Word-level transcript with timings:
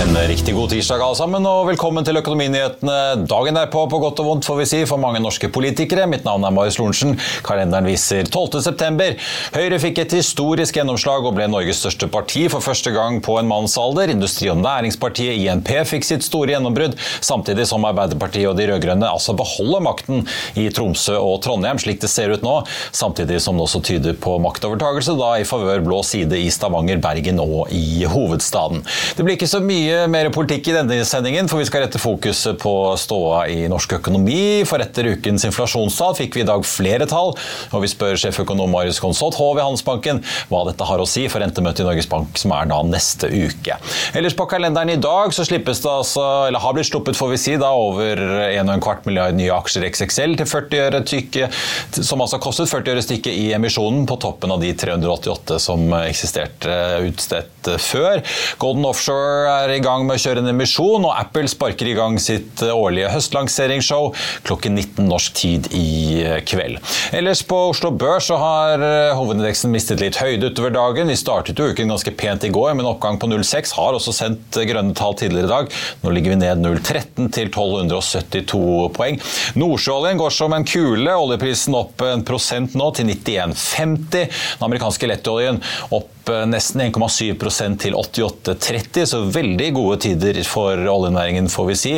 En 0.00 0.07
riktig 0.26 0.54
god 0.54 0.70
tirsdag 0.72 1.02
alle 1.04 1.16
sammen, 1.16 1.44
og 1.46 1.68
velkommen 1.68 2.04
til 2.06 2.18
Økonominyhetene. 2.18 3.26
Dagen 3.28 3.56
derpå, 3.58 3.84
på 3.92 3.98
godt 4.02 4.18
og 4.22 4.26
vondt, 4.26 4.46
får 4.48 4.56
vi 4.58 4.64
si, 4.66 4.78
for 4.88 4.98
mange 4.98 5.20
norske 5.22 5.46
politikere. 5.52 6.08
Mitt 6.10 6.24
navn 6.26 6.42
er 6.48 6.54
Marius 6.54 6.78
Lorentzen. 6.80 7.12
Kalenderen 7.46 7.86
viser 7.86 8.26
12. 8.26 8.58
september. 8.64 9.14
Høyre 9.54 9.78
fikk 9.78 10.00
et 10.02 10.14
historisk 10.18 10.78
gjennomslag 10.80 11.28
og 11.28 11.36
ble 11.36 11.46
Norges 11.52 11.82
største 11.84 12.08
parti 12.10 12.46
for 12.50 12.64
første 12.64 12.90
gang 12.94 13.20
på 13.22 13.36
en 13.38 13.50
mannsalder. 13.50 14.10
Industri- 14.10 14.50
og 14.50 14.58
næringspartiet 14.64 15.38
INP 15.38 15.70
fikk 15.92 16.08
sitt 16.08 16.26
store 16.26 16.56
gjennombrudd, 16.56 16.98
samtidig 17.20 17.68
som 17.70 17.86
Arbeiderpartiet 17.86 18.48
og 18.50 18.58
de 18.58 18.66
rød-grønne 18.72 19.12
altså 19.12 19.36
beholder 19.38 19.86
makten 19.86 20.26
i 20.58 20.66
Tromsø 20.74 21.14
og 21.20 21.44
Trondheim, 21.46 21.78
slik 21.78 22.02
det 22.02 22.10
ser 22.10 22.34
ut 22.34 22.42
nå. 22.42 22.56
Samtidig 22.90 23.38
som 23.44 23.60
det 23.60 23.68
også 23.68 23.84
tyder 23.86 24.18
på 24.18 24.34
maktovertagelse, 24.42 25.14
da 25.20 25.30
i 25.38 25.46
favør 25.46 25.84
blå 25.86 26.02
side 26.02 26.42
i 26.42 26.50
Stavanger, 26.50 26.98
Bergen 27.06 27.38
og 27.44 27.70
i 27.70 28.02
hovedstaden. 28.08 28.82
Det 29.14 29.22
blir 29.28 29.38
ikke 29.38 29.52
så 29.54 29.62
mye 29.62 30.07
mer 30.12 30.30
politikk 30.34 30.70
i 30.70 30.74
denne 30.76 30.98
sendingen, 31.08 31.48
for 31.50 31.60
vi 31.60 31.66
skal 31.68 31.84
rette 31.84 32.00
fokuset 32.00 32.58
på 32.60 32.72
ståa 33.00 33.44
i 33.52 33.66
norsk 33.70 33.98
økonomi. 33.98 34.64
For 34.68 34.82
etter 34.82 35.10
ukens 35.14 35.46
inflasjonstall 35.48 36.16
fikk 36.18 36.38
vi 36.38 36.44
i 36.44 36.48
dag 36.48 36.64
flere 36.66 37.08
tall, 37.10 37.34
og 37.72 37.84
vi 37.84 37.90
spør 37.90 38.18
sjeføkonom 38.20 38.70
Marius 38.72 39.00
Konsott 39.02 39.38
Hov 39.38 39.58
i 39.58 39.64
Handelsbanken 39.64 40.22
hva 40.50 40.64
dette 40.68 40.86
har 40.88 41.02
å 41.02 41.06
si 41.08 41.26
for 41.30 41.42
rentemøtet 41.44 41.84
i 41.84 41.88
Norges 41.88 42.08
Bank, 42.10 42.36
som 42.40 42.54
er 42.56 42.70
da 42.70 42.80
neste 42.86 43.30
uke. 43.32 43.78
Ellers 44.18 44.36
på 44.38 44.48
kalenderen 44.50 44.94
i 44.94 45.00
dag 45.02 45.34
så 45.34 45.46
slippes 45.46 45.82
det 45.84 45.92
altså, 45.92 46.24
eller 46.48 46.62
har 46.62 46.76
blitt 46.76 46.90
sluppet, 46.90 47.18
får 47.18 47.32
vi 47.34 47.40
si, 47.40 47.56
da 47.60 47.72
over 47.76 48.22
1,25 48.48 49.08
milliard 49.08 49.38
nye 49.38 49.52
aksjer 49.56 49.88
XXL 49.90 50.38
til 50.40 50.50
40 50.50 50.84
øre 50.86 51.02
tykke, 51.08 51.50
som 51.98 52.24
altså 52.24 52.40
kostet 52.42 52.70
40 52.70 52.94
øre 52.94 53.04
stykket 53.04 53.34
i 53.34 53.48
emisjonen, 53.56 54.04
på 54.08 54.18
toppen 54.22 54.52
av 54.54 54.62
de 54.62 54.70
388 54.78 55.58
som 55.62 55.88
eksisterte 56.04 56.78
utstedt 57.08 57.72
før. 57.82 58.22
Golden 58.62 58.86
Offshore 58.88 59.50
er 59.64 59.74
i 59.74 59.80
gang 59.84 59.97
med 60.06 60.18
å 60.18 60.22
kjøre 60.22 60.44
en 60.44 60.52
emisjon, 60.52 61.06
og 61.08 61.14
Apple 61.14 61.48
sparker 61.50 61.88
i 61.90 61.96
gang 61.98 62.18
sitt 62.22 62.62
årlige 62.62 63.10
høstlanseringsshow 63.14 64.10
klokken 64.46 64.76
19 64.78 65.08
norsk 65.08 65.36
tid 65.38 65.70
i 65.76 66.22
kveld. 66.48 66.78
Ellers 67.16 67.42
på 67.46 67.58
Oslo 67.72 67.90
Børs 67.94 68.28
så 68.28 68.38
har 68.40 68.82
hovedindeksen 69.16 69.72
mistet 69.72 70.02
litt 70.02 70.18
høyde 70.20 70.50
utover 70.52 70.74
dagen. 70.74 71.08
Vi 71.08 71.16
startet 71.18 71.58
jo 71.58 71.70
uken 71.72 71.92
ganske 71.92 72.12
pent 72.18 72.44
i 72.44 72.52
går, 72.52 72.74
med 72.74 72.84
en 72.84 72.92
oppgang 72.92 73.18
på 73.20 73.30
0,6. 73.30 73.74
Har 73.78 73.96
også 73.96 74.14
sendt 74.16 74.58
grønne 74.68 74.96
tall 74.98 75.16
tidligere 75.18 75.48
i 75.48 75.52
dag. 75.52 75.72
Nå 76.02 76.12
ligger 76.14 76.34
vi 76.34 76.40
ned 76.42 76.62
0,13 76.64 77.30
til 77.34 77.48
1272 77.50 78.92
poeng. 78.96 79.18
Nordsjøoljen 79.58 80.20
går 80.20 80.34
som 80.34 80.54
en 80.56 80.66
kule. 80.68 81.14
Oljeprisen 81.14 81.76
opp 81.78 82.04
en 82.06 82.26
prosent 82.28 82.76
nå 82.78 82.90
til 82.96 83.10
91,50. 83.14 84.28
Den 84.28 84.68
amerikanske 84.68 85.10
lettoljen 85.10 85.62
opp 85.94 86.12
nesten 86.48 86.82
1,7% 86.86 87.78
til 87.82 87.96
88,30, 87.98 89.06
så 89.08 89.22
veldig 89.32 89.68
gode 89.76 89.98
tider 90.04 90.40
for 90.46 90.78
oljenæringen, 90.90 91.48
får 91.52 91.68
vi 91.70 91.76
si. 91.78 91.94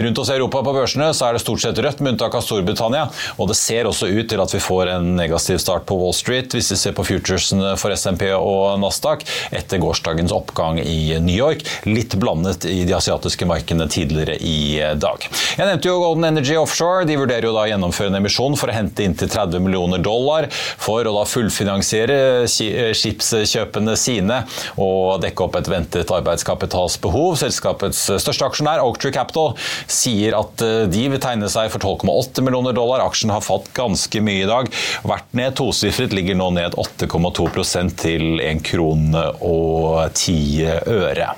Rundt 0.00 0.20
oss 0.22 0.30
i 0.32 0.36
Europa 0.36 0.62
på 0.66 0.74
børsene 0.76 1.10
så 1.16 1.28
er 1.28 1.36
det 1.36 1.42
stort 1.44 1.62
sett 1.62 1.80
rødt, 1.82 2.02
med 2.02 2.14
unntak 2.14 2.36
av 2.38 2.44
Storbritannia. 2.44 3.06
Og 3.36 3.50
det 3.50 3.58
ser 3.58 3.88
også 3.88 4.08
ut 4.10 4.28
til 4.30 4.42
at 4.42 4.54
vi 4.54 4.62
får 4.62 4.92
en 4.96 5.12
negativ 5.18 5.60
start 5.62 5.86
på 5.88 5.98
Wall 5.98 6.14
Street, 6.16 6.52
hvis 6.54 6.72
vi 6.74 6.80
ser 6.80 6.96
på 6.96 7.06
futuresene 7.06 7.74
for 7.80 7.94
SMP 7.96 8.28
og 8.34 8.78
Nasdaq, 8.82 9.24
etter 9.56 9.82
gårsdagens 9.82 10.34
oppgang 10.34 10.80
i 10.82 11.16
New 11.22 11.36
York. 11.36 11.64
Litt 11.88 12.16
blandet 12.20 12.66
i 12.70 12.84
de 12.88 12.96
asiatiske 12.96 13.48
markedene 13.48 13.88
tidligere 13.92 14.38
i 14.40 14.80
dag. 15.00 15.28
Jeg 15.56 15.64
nevnte 15.64 15.90
jo 15.90 16.00
Golden 16.02 16.28
Energy 16.30 16.56
Offshore. 16.58 17.06
De 17.08 17.18
vurderer 17.18 17.48
jo 17.48 17.54
da 17.56 17.66
å 17.66 17.70
gjennomføre 17.70 18.12
en 18.12 18.20
emisjon 18.20 18.56
for 18.58 18.72
å 18.72 18.76
hente 18.76 19.04
inntil 19.06 19.30
30 19.32 19.62
millioner 19.64 20.02
dollar 20.02 20.48
for 20.52 21.06
å 21.06 21.14
da 21.16 21.24
fullfinansiere 21.28 22.46
skipskjøpene 23.66 23.96
sine 23.98 24.42
og 24.80 25.20
dekke 25.22 25.46
opp 25.46 25.56
et 25.58 25.70
ventet 25.70 26.10
arbeidskapitalsbehov. 26.12 27.36
Selskapets 27.40 28.06
største 28.22 28.46
aksjonær, 28.46 28.82
Oaktree 28.84 29.14
Capital, 29.14 29.54
sier 29.86 30.36
at 30.38 30.62
de 30.90 31.06
vil 31.10 31.20
tegne 31.22 31.48
seg 31.50 31.70
for 31.72 31.82
12,8 31.82 32.44
millioner 32.44 32.76
dollar. 32.76 33.04
Aksjen 33.06 33.32
har 33.32 33.44
falt 33.44 33.70
ganske 33.76 34.20
mye 34.22 34.44
i 34.44 34.48
dag. 34.48 34.70
Vært 35.06 35.34
ned 35.36 35.56
tosifret, 35.58 36.14
ligger 36.16 36.38
nå 36.38 36.50
ned 36.56 36.76
8,2% 36.76 37.96
til 38.00 38.40
1 38.40 38.62
krone 38.66 39.26
og 39.40 40.12
10 40.12 40.66
øre. 40.86 41.32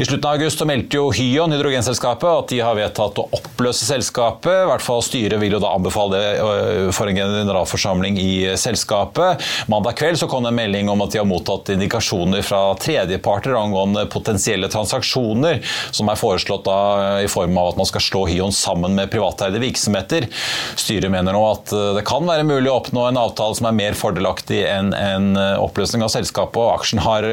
I 0.00 0.06
slutten 0.06 0.28
av 0.28 0.38
august 0.38 0.62
meldte 0.64 0.96
jo 0.96 1.10
Hyon, 1.12 1.52
hydrogenselskapet, 1.52 2.28
at 2.30 2.52
de 2.52 2.60
har 2.62 2.76
vedtatt 2.78 3.18
å 3.20 3.26
oppløse 3.36 3.84
selskapet. 3.84 4.62
I 4.64 4.68
hvert 4.70 4.84
fall 4.84 5.02
Styret 5.04 5.40
vil 5.42 5.56
jo 5.56 5.60
da 5.62 5.74
anbefale 5.76 6.20
det 6.20 6.92
for 6.96 7.10
en 7.10 7.18
generalforsamling 7.18 8.16
i 8.20 8.32
selskapet. 8.60 9.42
Mandag 9.70 9.98
kveld 10.00 10.20
så 10.20 10.28
kom 10.30 10.46
det 10.46 10.54
en 10.54 10.60
melding 10.60 10.88
om 10.92 11.02
at 11.04 11.12
de 11.12 11.20
har 11.20 11.28
mottatt 11.28 11.39
indikasjoner 11.48 12.42
fra 12.42 12.74
tredjeparter 12.80 13.56
angående 13.56 14.06
potensielle 14.12 14.68
transaksjoner, 14.68 15.60
som 15.90 16.10
er 16.10 16.20
foreslått 16.20 16.66
da 16.66 17.20
i 17.24 17.28
form 17.30 17.58
av 17.58 17.72
at 17.72 17.80
man 17.80 17.88
skal 17.88 18.04
slå 18.04 18.26
Hyon 18.30 18.52
sammen 18.54 18.94
med 18.98 19.10
privateide 19.12 19.60
virksomheter. 19.62 20.28
Styret 20.76 21.10
mener 21.12 21.34
nå 21.36 21.42
at 21.48 21.72
det 21.96 22.04
kan 22.08 22.26
være 22.28 22.46
mulig 22.48 22.70
å 22.70 22.78
oppnå 22.80 23.06
en 23.08 23.20
avtale 23.20 23.56
som 23.58 23.70
er 23.70 23.78
mer 23.78 23.98
fordelaktig 23.98 24.62
enn 24.68 24.92
en 24.96 25.32
oppløsning 25.38 26.04
av 26.04 26.12
selskapet, 26.12 26.60
og 26.60 26.74
aksjen 26.78 27.02
har 27.04 27.26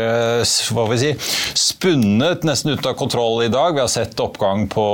vi 0.92 1.00
si, 1.02 1.14
spunnet 1.58 2.46
nesten 2.48 2.74
ut 2.74 2.86
av 2.86 2.96
kontroll 3.00 3.44
i 3.46 3.52
dag. 3.52 3.76
Vi 3.76 3.84
har 3.84 3.92
sett 3.92 4.20
oppgang 4.24 4.68
på 4.72 4.86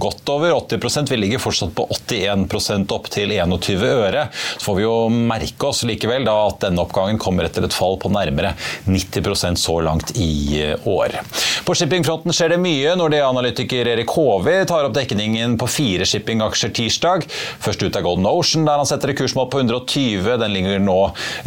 godt 0.00 0.28
over 0.32 0.56
80 0.56 1.10
Vi 1.10 1.16
ligger 1.20 1.42
fortsatt 1.42 1.74
på 1.74 1.86
81% 1.90 2.92
opp 2.94 3.10
til 3.12 3.34
21 3.34 3.84
øre. 3.84 4.28
Så 4.56 4.68
får 4.68 4.78
vi 4.78 4.86
jo 4.86 4.94
merke 5.12 5.70
oss 5.70 5.84
likevel 5.86 6.26
da 6.26 6.36
at 6.48 6.62
denne 6.64 6.82
oppgangen 6.84 7.20
kommer 7.20 7.48
etter 7.48 7.66
et 7.66 7.76
fall 7.76 7.98
på 8.00 8.10
nærmere 8.14 8.54
90% 8.86 9.60
så 9.60 9.78
langt 9.84 10.14
i 10.16 10.72
år. 10.88 11.18
På 11.66 11.76
shippingfronten 11.76 12.34
skjer 12.34 12.54
det 12.54 12.60
mye 12.62 12.94
når 12.98 13.14
det 13.14 13.22
analytiker 13.26 13.92
Erik 13.94 14.14
Hove 14.16 14.56
tar 14.68 14.86
opp 14.86 14.96
dekningen 14.96 15.58
på 15.60 15.68
fire 15.70 16.08
shippingaksjer 16.08 16.74
tirsdag. 16.76 17.28
Først 17.64 17.82
ut 17.84 17.96
er 17.96 18.06
Golden 18.06 18.28
Ocean, 18.30 18.66
der 18.68 18.80
han 18.80 18.88
setter 18.88 19.12
et 19.12 19.20
kursmål 19.20 19.50
på 19.52 19.62
120. 19.64 20.34
Den 20.40 20.56
ligger 20.56 20.82
nå 20.82 21.00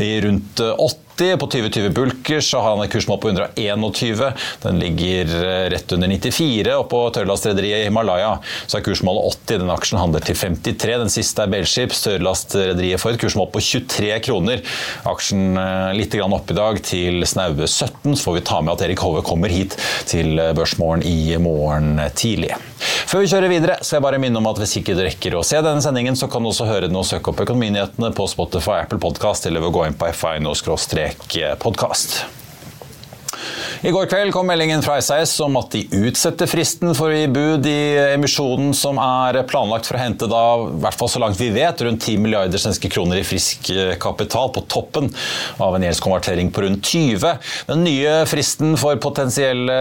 i 0.03 0.15
rundt 0.25 0.65
80. 1.17 1.37
På 1.37 1.47
2020 1.47 1.89
Bulker 1.89 2.41
så 2.41 2.59
har 2.61 2.75
han 2.75 2.83
et 2.85 2.91
kursmål 2.91 3.19
på 3.19 3.29
121. 3.29 4.33
Den 4.61 4.79
ligger 4.79 5.25
rett 5.69 5.91
under 5.91 6.07
94. 6.07 6.75
Og 6.77 6.89
på 6.91 7.01
tørrlastrederiet 7.15 7.87
Himalaya 7.87 8.37
så 8.67 8.77
er 8.77 8.85
kursmålet 8.85 9.25
80. 9.33 9.63
Den 9.63 9.73
aksjen 9.73 9.99
handler 10.01 10.25
til 10.25 10.37
53. 10.37 10.97
Den 11.01 11.13
siste 11.13 11.43
er 11.43 11.51
Bellships. 11.51 12.03
Tørrlastrederiet 12.05 13.01
får 13.01 13.15
et 13.15 13.21
kursmål 13.25 13.49
på 13.53 13.63
23 13.65 14.13
kroner. 14.27 14.63
Aksjen 15.09 15.57
litt 15.97 16.17
opp 16.17 16.51
i 16.51 16.57
dag 16.57 16.81
til 16.85 17.25
snaue 17.25 17.65
17. 17.65 18.15
Så 18.15 18.23
får 18.23 18.37
vi 18.37 18.45
ta 18.51 18.61
med 18.61 18.75
at 18.75 18.85
Erik 18.85 19.01
Hove 19.05 19.23
kommer 19.25 19.53
hit 19.53 19.77
til 20.09 20.37
Børsmorgen 20.57 21.05
i 21.07 21.37
morgen 21.41 21.97
tidlig. 22.17 22.53
Før 23.07 23.23
vi 23.23 23.29
kjører 23.31 23.49
videre, 23.49 23.77
vil 23.81 23.95
jeg 23.95 24.03
bare 24.03 24.19
minne 24.21 24.37
om 24.41 24.49
at 24.51 24.59
hvis 24.61 24.75
ikke 24.79 24.93
du 24.97 25.01
rekker 25.05 25.37
å 25.37 25.43
se 25.45 25.57
denne 25.63 25.81
sendingen, 25.81 26.17
så 26.19 26.29
kan 26.29 26.43
du 26.43 26.51
også 26.51 26.67
høre 26.69 26.89
den 26.89 26.99
og 26.99 27.07
søke 27.07 27.31
opp 27.31 27.41
Økonominyhetene 27.45 28.11
på 28.17 28.27
Spotify, 28.29 28.83
Apple 28.83 28.99
Podcast 29.01 29.47
eller 29.47 29.63
ved 29.63 29.71
å 29.71 29.77
gå 29.79 29.87
inn 29.87 29.97
på 29.97 30.11
fi.no 30.13 30.53
podkast. 31.59 32.25
I 33.85 33.91
går 33.94 34.07
kveld 34.09 34.33
kom 34.33 34.47
meldingen 34.50 34.81
fra 34.81 34.95
SAS 35.06 35.35
om 35.45 35.53
at 35.59 35.69
de 35.75 35.83
utsetter 36.07 36.50
fristen 36.50 36.95
for 36.97 37.13
å 37.13 37.18
gi 37.18 37.27
bud 37.29 37.68
i 37.69 37.97
emisjonen 38.15 38.71
som 38.74 38.97
er 38.97 39.38
planlagt 39.50 39.85
for 39.85 40.00
å 40.00 40.01
hente 40.01 40.25
da, 40.31 40.41
i 40.65 40.79
hvert 40.81 40.97
fall 40.97 41.12
så 41.13 41.21
langt 41.21 41.38
vi 41.38 41.51
vet, 41.53 41.83
rundt 41.85 42.01
10 42.01 42.24
milliarder 42.24 42.62
svenske 42.62 42.89
kroner 42.89 43.21
i 43.21 43.25
frisk 43.27 43.69
eh, 43.69 43.94
kapital 44.01 44.50
på 44.56 44.63
toppen 44.71 45.12
av 45.62 45.77
en 45.77 45.85
gjeldskonvertering 45.85 46.50
på 46.53 46.63
rundt 46.65 46.89
20. 46.89 47.35
Den 47.69 47.83
nye 47.85 48.15
fristen 48.29 48.74
for 48.81 48.97
potensielle 49.03 49.77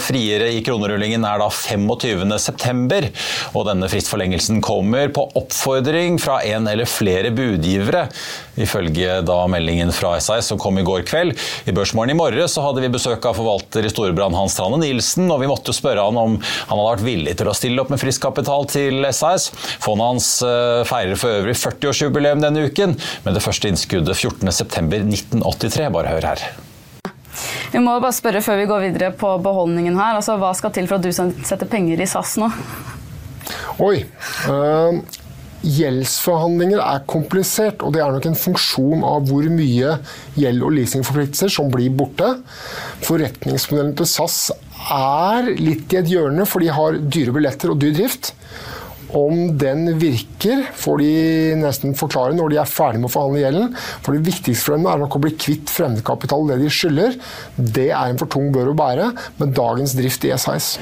friere 0.00 0.48
i 0.56 0.64
kronerullingen 0.64 1.26
er 1.28 1.44
da 1.44 1.50
25.9, 1.52 3.12
og 3.52 3.68
denne 3.68 3.92
fristforlengelsen 3.92 4.64
kommer 4.64 5.12
på 5.12 5.26
oppfordring 5.42 6.16
fra 6.22 6.40
en 6.48 6.70
eller 6.72 6.88
flere 6.88 7.34
budgivere, 7.36 8.06
ifølge 8.60 9.20
da 9.28 9.38
meldingen 9.48 9.92
fra 9.92 10.16
SAS 10.24 10.48
som 10.48 10.60
kom 10.60 10.80
i 10.80 10.86
går 10.88 11.04
kveld. 11.08 11.36
I 11.68 11.76
Børsmorgen 11.76 12.16
i 12.16 12.18
morges 12.18 12.56
så 12.56 12.64
hadde 12.64 12.82
vi 12.84 12.92
besøk 12.92 13.09
besøk 13.10 13.26
av 13.26 13.34
forvalter 13.34 13.86
i 13.86 13.90
Storebrand 13.90 14.36
Hans 14.38 14.54
Trane 14.54 14.78
Nilsen, 14.78 15.26
og 15.30 15.40
vi 15.42 15.48
måtte 15.50 15.74
spørre 15.74 16.04
han 16.06 16.18
om 16.18 16.36
han 16.38 16.78
hadde 16.78 16.86
vært 16.86 17.04
villig 17.06 17.36
til 17.40 17.50
å 17.50 17.54
stille 17.56 17.82
opp 17.82 17.90
med 17.90 18.00
frisk 18.00 18.22
kapital 18.22 18.66
til 18.70 19.02
SAS. 19.10 19.50
Fondet 19.82 20.06
hans 20.06 20.28
eh, 20.46 20.82
feirer 20.86 21.18
for 21.18 21.40
øvrig 21.40 21.56
40-årsjubileum 21.58 22.42
denne 22.44 22.66
uken, 22.68 22.94
med 23.24 23.36
det 23.36 23.42
første 23.42 23.70
innskuddet 23.70 24.14
14.9.1983. 24.14 25.90
Bare 25.94 26.14
hør 26.14 26.28
her. 26.30 26.44
Vi 27.70 27.82
må 27.82 27.96
bare 28.02 28.14
spørre 28.14 28.42
før 28.44 28.60
vi 28.60 28.68
går 28.70 28.86
videre 28.88 29.10
på 29.16 29.32
beholdningen 29.42 29.98
her. 29.98 30.18
Altså, 30.18 30.38
hva 30.38 30.52
skal 30.58 30.74
til 30.74 30.90
for 30.90 31.00
at 31.00 31.06
du 31.06 31.10
setter 31.46 31.66
penger 31.70 32.02
i 32.02 32.08
SAS 32.10 32.36
nå? 32.40 32.50
Oi. 33.82 34.04
Uh, 34.46 35.00
Gjeldsforhandlinger 35.60 36.80
er 36.80 37.02
komplisert, 37.10 37.82
og 37.84 37.92
det 37.92 38.00
er 38.00 38.14
nok 38.14 38.30
en 38.30 38.38
funksjon 38.38 39.04
av 39.04 39.28
hvor 39.28 39.44
mye 39.52 39.98
gjeld- 40.38 40.64
og 40.64 40.74
leasingforpliktelser 40.78 41.52
som 41.52 41.68
blir 41.72 41.92
borte. 41.92 42.32
Forretningsmodellen 43.04 43.94
til 43.98 44.08
SAS 44.08 44.38
er 44.90 45.52
litt 45.52 45.92
i 45.92 46.00
et 46.00 46.08
hjørne, 46.08 46.48
for 46.48 46.64
de 46.64 46.72
har 46.72 46.96
dyre 47.04 47.36
billetter 47.36 47.74
og 47.74 47.80
dyr 47.82 47.92
drift. 47.98 48.32
Om 49.10 49.58
den 49.58 49.98
virker, 49.98 50.62
får 50.78 51.00
de 51.02 51.12
nesten 51.58 51.96
forklare 51.98 52.34
når 52.38 52.52
de 52.52 52.60
er 52.62 52.70
ferdig 52.70 53.02
med 53.02 53.10
å 53.10 53.12
forhandle 53.12 53.42
gjelden. 53.42 53.72
For 54.04 54.14
det 54.14 54.26
viktigste 54.28 54.64
for 54.64 54.78
dem 54.78 54.86
er 54.88 55.00
nok 55.02 55.16
å 55.18 55.22
bli 55.24 55.34
kvitt 55.34 55.72
fremmedkapital, 55.72 56.46
det 56.48 56.60
de 56.62 56.72
skylder. 56.72 57.16
Det 57.58 57.88
er 57.90 58.04
en 58.06 58.20
for 58.20 58.30
tung 58.30 58.52
bør 58.54 58.70
å 58.72 58.76
bære 58.78 59.10
med 59.42 59.56
dagens 59.58 59.96
drift 59.98 60.24
i 60.24 60.32
SAS. 60.38 60.76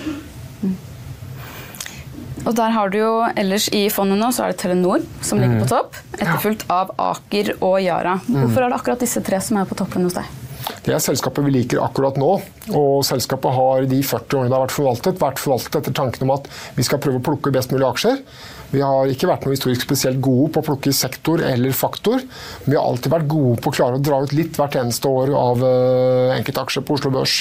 Og 2.48 2.56
der 2.56 2.72
har 2.72 2.88
du 2.88 2.96
jo 2.96 3.12
ellers 3.36 3.68
i 3.76 3.84
fondet 3.92 4.16
nå 4.20 4.32
så 4.32 4.46
er 4.46 4.54
det 4.54 4.62
Telenor 4.62 5.04
som 5.20 5.40
ligger 5.40 5.60
på 5.60 5.68
mm. 5.68 5.72
topp, 5.74 6.02
etterfulgt 6.16 6.64
av 6.72 6.94
Aker 7.10 7.54
og 7.58 7.76
Yara. 7.84 8.16
Mm. 8.24 8.42
Hvorfor 8.46 8.64
er 8.64 8.72
det 8.72 8.78
akkurat 8.80 9.04
disse 9.04 9.22
tre 9.24 9.40
som 9.44 9.60
er 9.60 9.68
på 9.68 9.76
toppen 9.76 10.08
hos 10.08 10.16
deg? 10.16 10.36
Det 10.84 10.92
er 10.92 11.00
selskapet 11.00 11.44
vi 11.46 11.52
liker 11.54 11.80
akkurat 11.84 12.16
nå. 12.20 12.30
Og 12.76 13.04
selskapet 13.06 13.54
har 13.54 13.88
de 13.88 13.98
40 14.04 14.38
årene 14.38 14.50
det 14.50 14.56
har 14.56 14.64
vært 14.64 14.76
forvaltet, 14.76 15.20
vært 15.20 15.42
forvaltet 15.42 15.78
etter 15.80 15.96
tanken 15.96 16.26
om 16.26 16.34
at 16.36 16.48
vi 16.76 16.86
skal 16.86 17.00
prøve 17.04 17.20
å 17.20 17.24
plukke 17.24 17.52
best 17.54 17.72
mulig 17.72 17.86
aksjer. 17.88 18.20
Vi 18.72 18.82
har 18.84 19.08
ikke 19.08 19.30
vært 19.30 19.46
noe 19.46 19.56
historisk 19.56 19.86
spesielt 19.86 20.20
gode 20.24 20.50
på 20.52 20.60
å 20.60 20.66
plukke 20.66 20.92
sektor 20.96 21.44
eller 21.44 21.76
faktor. 21.76 22.24
Men 22.64 22.74
vi 22.74 22.80
har 22.80 22.88
alltid 22.88 23.14
vært 23.14 23.30
gode 23.30 23.62
på 23.64 23.72
å 23.72 23.76
klare 23.78 24.00
å 24.00 24.02
dra 24.04 24.20
ut 24.24 24.34
litt 24.36 24.58
hvert 24.60 24.76
eneste 24.80 25.08
år 25.08 25.32
av 25.36 25.64
uh, 25.64 26.36
enkeltaksjer 26.36 26.84
på 26.84 26.98
Oslo 26.98 27.12
Børs. 27.16 27.40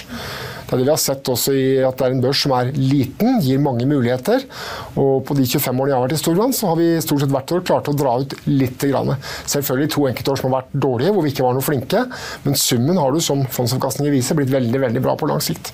Det 0.68 0.76
er 0.76 0.82
det 0.82 0.88
vi 0.88 0.92
har 0.92 1.00
sett 1.00 1.30
også 1.32 1.54
i 1.56 1.66
at 1.88 1.96
det 1.96 2.08
er 2.08 2.16
en 2.18 2.24
børs 2.24 2.42
som 2.44 2.54
er 2.58 2.74
liten, 2.76 3.40
gir 3.44 3.62
mange 3.64 3.88
muligheter. 3.88 4.44
Og 5.00 5.24
på 5.28 5.38
de 5.38 5.48
25 5.48 5.72
årene 5.72 5.94
jeg 5.94 5.98
har 5.98 6.06
vært 6.06 6.18
i 6.18 6.20
Storbritannia, 6.20 6.60
så 6.60 6.72
har 6.74 6.80
vi 6.82 6.90
stort 7.06 7.24
sett 7.24 7.34
hvert 7.34 7.56
år 7.56 7.66
klart 7.72 7.92
å 7.92 7.96
dra 7.96 8.18
ut 8.24 8.38
litt. 8.52 8.76
Grann. 8.78 9.16
Selvfølgelig 9.50 9.94
to 9.96 10.06
enkeltår 10.12 10.38
som 10.40 10.52
har 10.52 10.62
vært 10.62 10.78
dårlige, 10.86 11.16
hvor 11.16 11.26
vi 11.26 11.34
ikke 11.34 11.48
var 11.48 11.58
noe 11.58 11.66
flinke. 11.66 12.04
Men 12.46 12.60
summen 12.60 13.00
har 13.02 13.16
du, 13.16 13.24
som 13.24 13.48
fondsavkastninger 13.58 14.14
viser, 14.14 14.38
blitt 14.38 14.54
veldig, 14.54 14.86
veldig 14.90 15.04
bra 15.08 15.18
på 15.18 15.32
lang 15.32 15.42
sikt. 15.44 15.74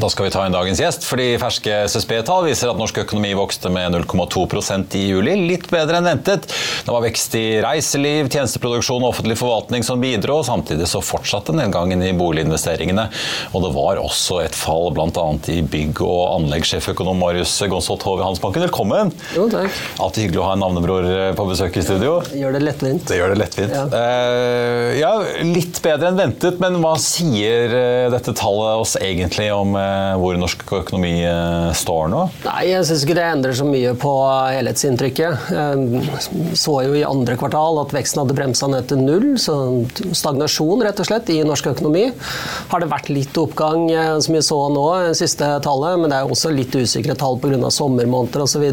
Da 0.00 0.08
skal 0.08 0.24
vi 0.24 0.30
ta 0.32 0.46
inn 0.46 0.54
dagens 0.54 0.80
gjest, 0.80 1.02
fordi 1.04 1.34
ferske 1.36 1.74
SSB-tall 1.90 2.46
viser 2.46 2.70
at 2.70 2.78
norsk 2.80 3.02
økonomi 3.02 3.34
vokste 3.36 3.68
med 3.72 3.92
0,2% 3.92 4.94
i 4.96 5.02
juli. 5.10 5.34
Litt 5.50 5.66
bedre 5.68 5.98
enn 5.98 6.06
ventet. 6.08 6.46
Det 6.86 6.94
var 6.94 7.02
vekst 7.04 7.34
i 7.36 7.42
reiseliv, 7.60 8.30
tjenesteproduksjon 8.32 9.02
og 9.04 9.10
offentlig 9.10 9.36
forvaltning 9.36 9.84
som 9.84 10.00
bidro. 10.00 10.38
Samtidig 10.46 10.88
så 10.88 11.02
fortsatte 11.04 11.52
nedgangen 11.52 12.00
i 12.06 12.14
boliginvesteringene. 12.16 13.10
Og 13.52 13.66
det 13.66 13.72
var 13.74 14.00
også 14.00 14.38
et 14.46 14.56
fall 14.56 14.88
bl.a. 14.96 15.26
i 15.52 15.58
bygg- 15.68 16.00
og 16.06 16.22
anleggssjeføkonom 16.38 17.20
Marius 17.20 17.58
Gonsholt 17.68 18.06
Hove 18.08 18.24
Hansbanken. 18.24 18.64
Velkommen! 18.70 19.12
Jo, 19.36 19.50
takk. 19.52 19.68
Alltid 20.00 20.30
hyggelig 20.30 20.40
å 20.40 20.48
ha 20.48 20.56
en 20.56 20.64
navnebror 20.64 21.10
på 21.36 21.48
besøk 21.50 21.76
i 21.76 21.84
studio. 21.84 22.16
Gjør 22.32 22.56
det 22.56 22.64
lettvint. 22.64 23.04
Det 23.10 23.20
gjør 23.20 23.34
det 23.34 23.42
lettvint. 23.42 23.76
Ja. 23.76 23.84
Uh, 23.92 24.96
ja, 24.96 25.12
litt 25.44 25.84
bedre 25.84 26.08
enn 26.08 26.24
ventet, 26.24 26.56
men 26.62 26.80
hva 26.80 26.96
sier 27.02 27.76
uh, 27.76 28.08
dette 28.16 28.32
tallet 28.38 28.80
oss 28.80 28.96
egentlig 28.96 29.50
om 29.52 29.76
uh, 29.76 29.89
hvor 30.20 30.38
norsk 30.40 30.64
økonomi 30.80 31.14
står 31.76 32.10
nå? 32.12 32.24
Nei, 32.46 32.60
jeg 32.70 32.86
syns 32.88 33.04
ikke 33.06 33.16
det 33.18 33.26
endrer 33.26 33.56
så 33.56 33.66
mye 33.68 33.94
på 34.00 34.12
helhetsinntrykket. 34.54 35.50
Jeg 35.50 36.56
så 36.58 36.76
jo 36.86 36.96
i 36.98 37.04
andre 37.06 37.36
kvartal 37.40 37.80
at 37.82 37.94
veksten 37.94 38.22
hadde 38.22 38.36
bremsa 38.36 38.68
ned 38.70 38.88
til 38.90 39.02
null, 39.02 39.28
så 39.40 39.56
stagnasjon 40.16 40.84
rett 40.84 41.00
og 41.02 41.08
slett 41.08 41.30
i 41.32 41.40
norsk 41.46 41.70
økonomi. 41.72 42.06
Har 42.70 42.82
det 42.82 42.90
vært 42.90 43.10
litt 43.12 43.36
oppgang, 43.40 43.88
som 44.22 44.36
vi 44.36 44.42
så 44.44 44.58
nå, 44.72 44.86
siste 45.18 45.48
tallet, 45.64 46.00
men 46.00 46.12
det 46.12 46.20
er 46.20 46.30
også 46.30 46.52
litt 46.54 46.74
usikre 46.76 47.16
tall 47.18 47.38
pga. 47.42 47.70
sommermåneder 47.70 48.44
osv. 48.44 48.66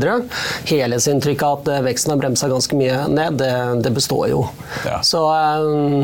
Helhetsinntrykket 0.69 1.47
at 1.47 1.83
veksten 1.86 2.13
har 2.13 2.21
bremsa 2.21 2.50
ganske 2.51 2.77
mye 2.77 3.03
ned, 3.12 3.39
det, 3.41 3.51
det 3.86 3.93
består 3.95 4.27
jo. 4.31 4.43
Ja. 4.86 5.00
Så, 5.05 5.21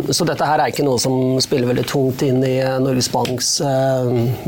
så, 0.09 0.27
dette 0.27 0.47
her 0.47 0.61
er 0.61 0.73
ikke 0.73 0.85
noe 0.87 1.01
som 1.01 1.37
spiller 1.43 1.69
veldig 1.71 1.85
tungt 1.89 2.23
inn 2.25 2.43
i 2.45 2.55
Norges 2.83 3.09
Banks 3.13 3.55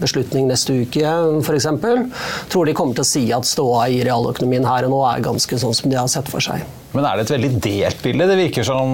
beslutning 0.01 0.49
neste 0.55 0.79
uke, 0.85 1.13
f.eks. 1.43 1.69
Tror 2.49 2.65
de 2.65 2.77
kommer 2.77 2.97
til 2.97 3.05
å 3.05 3.11
si 3.11 3.27
at 3.35 3.47
ståa 3.47 3.89
i 3.91 4.01
realøkonomien 4.07 4.65
her 4.67 4.87
og 4.87 4.95
nå 4.95 5.03
er 5.11 5.27
ganske 5.29 5.61
sånn 5.61 5.77
som 5.77 5.91
de 5.91 5.99
har 5.99 6.09
sett 6.11 6.31
for 6.31 6.43
seg. 6.43 6.65
Men 6.95 7.05
er 7.09 7.19
det 7.19 7.25
et 7.25 7.33
veldig 7.35 7.49
delt 7.63 8.01
bilde? 8.03 8.27
Det 8.29 8.37
virker 8.39 8.65
som 8.67 8.93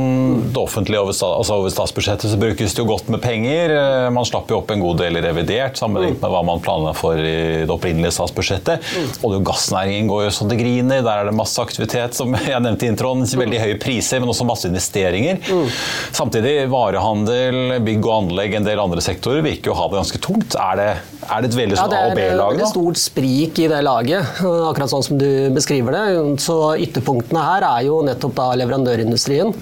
det 0.51 0.57
offentlige 0.61 1.01
over, 1.03 1.13
altså 1.13 1.57
over 1.59 1.73
statsbudsjettet 1.73 2.31
så 2.31 2.39
brukes 2.41 2.73
det 2.75 2.81
jo 2.81 2.87
godt 2.89 3.11
med 3.13 3.21
penger. 3.23 3.73
Eh, 3.77 4.07
man 4.13 4.25
slapp 4.27 4.49
jo 4.51 4.57
opp 4.61 4.71
en 4.73 4.81
god 4.81 5.01
del 5.03 5.19
i 5.19 5.23
revidert 5.23 5.77
sammenlignet 5.79 6.21
med 6.23 6.33
hva 6.33 6.41
man 6.47 6.63
planla 6.63 6.93
for 6.97 7.19
i 7.21 7.63
det 7.67 7.71
opprinnelige 7.73 8.15
statsbudsjettet. 8.17 8.81
Mm. 8.97 9.07
Olje- 9.27 9.41
og 9.41 9.45
gassnæringen 9.51 10.09
går 10.09 10.25
jo 10.25 10.33
så 10.39 10.47
det 10.49 10.57
griner. 10.61 11.03
Der 11.05 11.21
er 11.21 11.29
det 11.29 11.35
masse 11.37 11.61
aktivitet, 11.61 12.17
som 12.17 12.33
jeg 12.51 12.63
nevnte 12.65 12.87
i 12.87 12.91
introen. 12.91 13.25
Veldig 13.41 13.61
høye 13.63 13.77
priser, 13.81 14.21
men 14.21 14.33
også 14.33 14.47
masse 14.49 14.69
investeringer. 14.69 15.39
Mm. 15.45 15.69
Samtidig, 16.17 16.55
varehandel, 16.73 17.77
bygg 17.85 18.09
og 18.09 18.17
anlegg, 18.17 18.57
en 18.59 18.67
del 18.67 18.81
andre 18.81 19.03
sektorer 19.05 19.45
virker 19.45 19.71
jo 19.71 19.75
å 19.77 19.79
ha 19.83 19.89
det 19.91 20.01
ganske 20.01 20.21
tungt. 20.25 20.57
Er 20.59 20.79
det, 20.79 20.89
er 21.27 21.45
det 21.45 21.51
et 21.51 21.59
veldig 21.61 21.79
sånn 21.79 21.95
ja, 21.95 22.01
A- 22.01 22.09
og 22.11 22.17
B-lag? 22.17 22.57
Det 22.57 22.65
er 22.65 22.67
et 22.67 22.73
stort 22.73 23.01
sprik 23.01 23.61
i 23.61 23.69
det 23.71 23.81
laget, 23.85 24.41
akkurat 24.41 24.91
sånn 24.91 25.05
som 25.05 25.21
du 25.21 25.29
beskriver 25.55 25.95
det. 25.95 26.05
Så 26.43 26.57
ytterpunktene 26.81 27.45
her 27.45 27.65
er 27.69 27.87
jo 27.87 27.90
jo 27.91 28.01
nettopp 28.05 28.35
da 28.37 28.47
leverandørindustrien. 28.59 29.53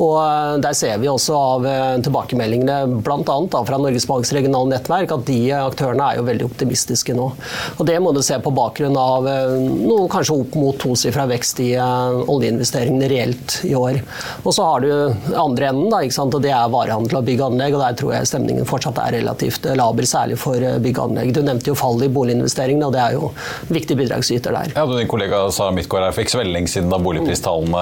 Og 0.00 0.16
eh, 0.20 0.56
der 0.64 0.76
ser 0.76 0.98
vi 1.02 1.10
også 1.10 1.36
av 1.38 1.68
eh, 1.68 1.96
tilbakemeldingene 2.04 3.00
bl.a. 3.04 3.38
fra 3.54 3.80
Norges 3.80 4.08
Banks 4.10 4.32
regionale 4.36 4.74
nettverk 4.74 5.14
at 5.14 5.26
de 5.28 5.38
aktørene 5.56 6.10
er 6.10 6.20
jo 6.20 6.26
veldig 6.28 6.48
optimistiske 6.48 7.16
nå. 7.16 7.30
Og 7.78 7.84
det 7.88 7.98
må 8.02 8.14
du 8.16 8.22
se 8.24 8.38
på 8.42 8.54
bakgrunn 8.54 8.98
av 9.00 9.28
eh, 9.30 9.56
noe 9.84 10.08
kanskje 10.12 10.38
opp 10.44 10.58
mot 10.58 10.78
tosifra 10.80 11.26
vekst 11.30 11.62
i 11.64 11.70
oljeinvesteringene 11.74 13.08
reelt 13.10 13.58
i 13.68 13.74
år. 13.78 14.00
Og 14.44 14.52
så 14.54 14.66
har 14.66 14.84
du 14.84 14.90
andre 15.38 15.70
enden, 15.70 15.90
da, 15.92 16.02
og 16.24 16.40
det 16.42 16.52
er 16.54 16.70
varehandel 16.72 17.18
og 17.20 17.26
bygg 17.26 17.40
og 17.42 17.52
anlegg. 17.52 17.76
og 17.76 17.82
Der 17.84 17.98
tror 17.98 18.14
jeg 18.16 18.28
stemningen 18.30 18.68
fortsatt 18.68 18.98
er 19.02 19.18
relativt 19.18 19.66
laber, 19.76 20.06
særlig 20.08 20.38
for 20.40 20.60
bygg 20.82 20.98
og 21.00 21.10
anlegg. 21.10 21.34
Du 21.36 21.42
nevnte 21.44 21.70
jo 21.70 21.76
fallet 21.78 22.08
i 22.08 22.12
boliginvesteringene, 22.14 22.88
og 22.88 22.94
det 22.96 23.02
er 23.02 23.16
jo 23.16 23.30
en 23.30 23.74
viktig 23.76 23.96
bidragsyter 23.98 24.54
der. 24.56 24.74
Ja, 24.76 24.86
Din 24.94 25.10
kollega 25.10 25.44
Sara 25.54 25.74
Midtgaard 25.74 26.06
her 26.08 26.34
veldig 26.38 26.54
lenge 26.54 26.70
siden 26.70 26.92
da 26.92 26.98
boligpristallene 27.02 27.73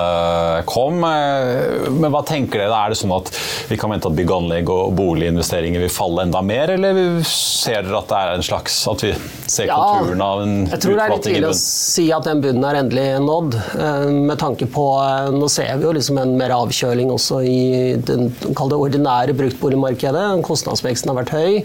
kom. 0.67 1.05
Eh, 1.05 1.91
men 1.91 2.13
hva 2.13 2.23
tenker 2.27 2.63
dere? 2.63 2.77
Er 2.77 2.93
det 2.93 2.99
sånn 3.01 3.15
at 3.15 3.31
vi 3.69 3.79
kan 3.81 3.93
vente 3.93 4.09
at 4.11 4.17
bygg 4.17 4.31
og 4.31 4.45
anlegg 4.45 4.73
og 4.73 4.95
boliginvesteringer 4.99 5.83
vil 5.85 5.93
falle 5.93 6.27
enda 6.27 6.43
mer, 6.45 6.75
eller 6.77 7.23
ser 7.29 7.87
dere 7.87 8.01
at 8.03 8.11
det 8.11 8.21
er 8.21 8.37
en 8.37 8.47
slags 8.47 8.79
at 8.91 9.05
vi 9.07 9.13
ser 9.51 9.69
ja, 9.71 9.79
konturene 9.79 10.27
av 10.27 10.43
en 10.45 10.55
utvatting 10.67 10.73
i 10.73 10.73
bunnen? 10.73 10.73
Jeg 10.73 10.85
tror 10.85 10.99
det 10.99 11.05
er 11.05 11.15
litt 11.15 11.27
tidlig 11.29 11.51
å 11.51 11.59
si 11.59 12.07
at 12.15 12.29
den 12.29 12.43
bunnen 12.45 12.69
er 12.69 12.81
endelig 12.83 13.07
nådd, 13.27 13.59
eh, 13.59 14.07
med 14.33 14.41
tanke 14.43 14.69
på 14.73 14.87
eh, 15.03 15.31
Nå 15.33 15.49
ser 15.51 15.77
vi 15.81 15.87
jo 15.87 15.95
liksom 15.97 16.19
en 16.21 16.35
mer 16.39 16.53
avkjøling 16.55 17.11
også 17.13 17.41
i 17.47 17.61
den 17.99 18.31
det 18.33 18.79
ordinære 18.79 19.35
bruktboligmarkedet. 19.37 20.23
Kostnadsveksten 20.47 21.11
har 21.11 21.17
vært 21.19 21.33
høy. 21.35 21.57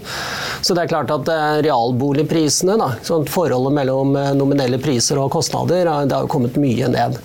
Så 0.66 0.74
det 0.74 0.82
er 0.82 0.90
klart 0.90 1.12
at 1.14 1.30
realboligprisene, 1.64 2.74
da, 2.80 2.88
sånn 3.06 3.26
forholdet 3.30 3.76
mellom 3.76 4.16
nominelle 4.36 4.80
priser 4.82 5.20
og 5.22 5.30
kostnader, 5.32 5.88
det 6.10 6.16
har 6.16 6.28
kommet 6.30 6.58
mye 6.60 6.90
ned. 6.90 7.16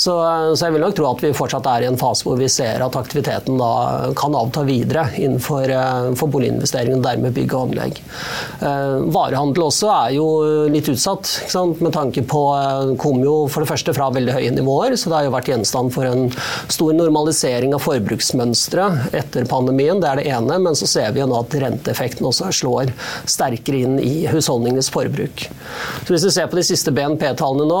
Så 0.00 0.18
så 0.54 0.66
jeg 0.66 0.74
vil 0.74 0.82
nok 0.84 0.96
tro 0.98 1.08
at 1.08 1.22
vi 1.24 1.32
fortsatt 1.36 1.66
er 1.70 1.84
i 1.84 1.88
en 1.90 1.98
fase 2.00 2.26
hvor 2.26 2.38
vi 2.40 2.48
ser 2.50 2.82
at 2.84 2.96
aktiviteten 2.98 3.58
da 3.60 4.12
kan 4.18 4.34
avta 4.36 4.64
videre 4.66 5.06
innenfor 5.18 5.70
eh, 5.70 6.08
for 6.18 6.32
boliginvestering 6.32 6.98
og 6.98 7.04
dermed 7.04 7.34
bygg 7.36 7.54
og 7.54 7.68
anlegg. 7.68 8.00
Eh, 8.62 8.96
varehandel 9.14 9.66
også 9.66 9.90
er 9.92 10.14
jo 10.16 10.26
litt 10.72 10.88
utsatt, 10.92 11.30
med 11.82 11.92
tanke 11.94 12.24
på 12.28 12.42
eh, 12.56 12.94
kom 13.00 13.22
jo 13.24 13.36
for 13.52 13.64
det 13.64 13.70
første 13.72 13.94
fra 13.96 14.10
veldig 14.14 14.36
høye 14.36 14.54
nivåer, 14.56 14.96
så 14.96 15.10
det 15.10 15.18
har 15.18 15.28
jo 15.28 15.34
vært 15.36 15.52
gjenstand 15.52 15.94
for 15.94 16.08
en 16.08 16.28
stor 16.72 16.96
normalisering 16.96 17.76
av 17.76 17.84
forbruksmønstre 17.84 18.88
etter 19.22 19.48
pandemien. 19.50 20.00
Det 20.02 20.10
er 20.10 20.22
det 20.22 20.28
ene, 20.32 20.58
men 20.66 20.78
så 20.78 20.88
ser 20.90 21.14
vi 21.14 21.22
jo 21.22 21.28
nå 21.30 21.42
at 21.42 21.58
renteeffekten 21.62 22.28
også 22.28 22.52
slår 22.62 22.92
sterkere 23.30 23.84
inn 23.86 23.98
i 24.02 24.26
husholdningenes 24.30 24.90
forbruk. 24.92 25.46
Så 26.02 26.12
Hvis 26.12 26.26
du 26.26 26.30
ser 26.32 26.50
på 26.50 26.58
de 26.58 26.66
siste 26.66 26.92
BNP-tallene 26.94 27.66
nå, 27.68 27.80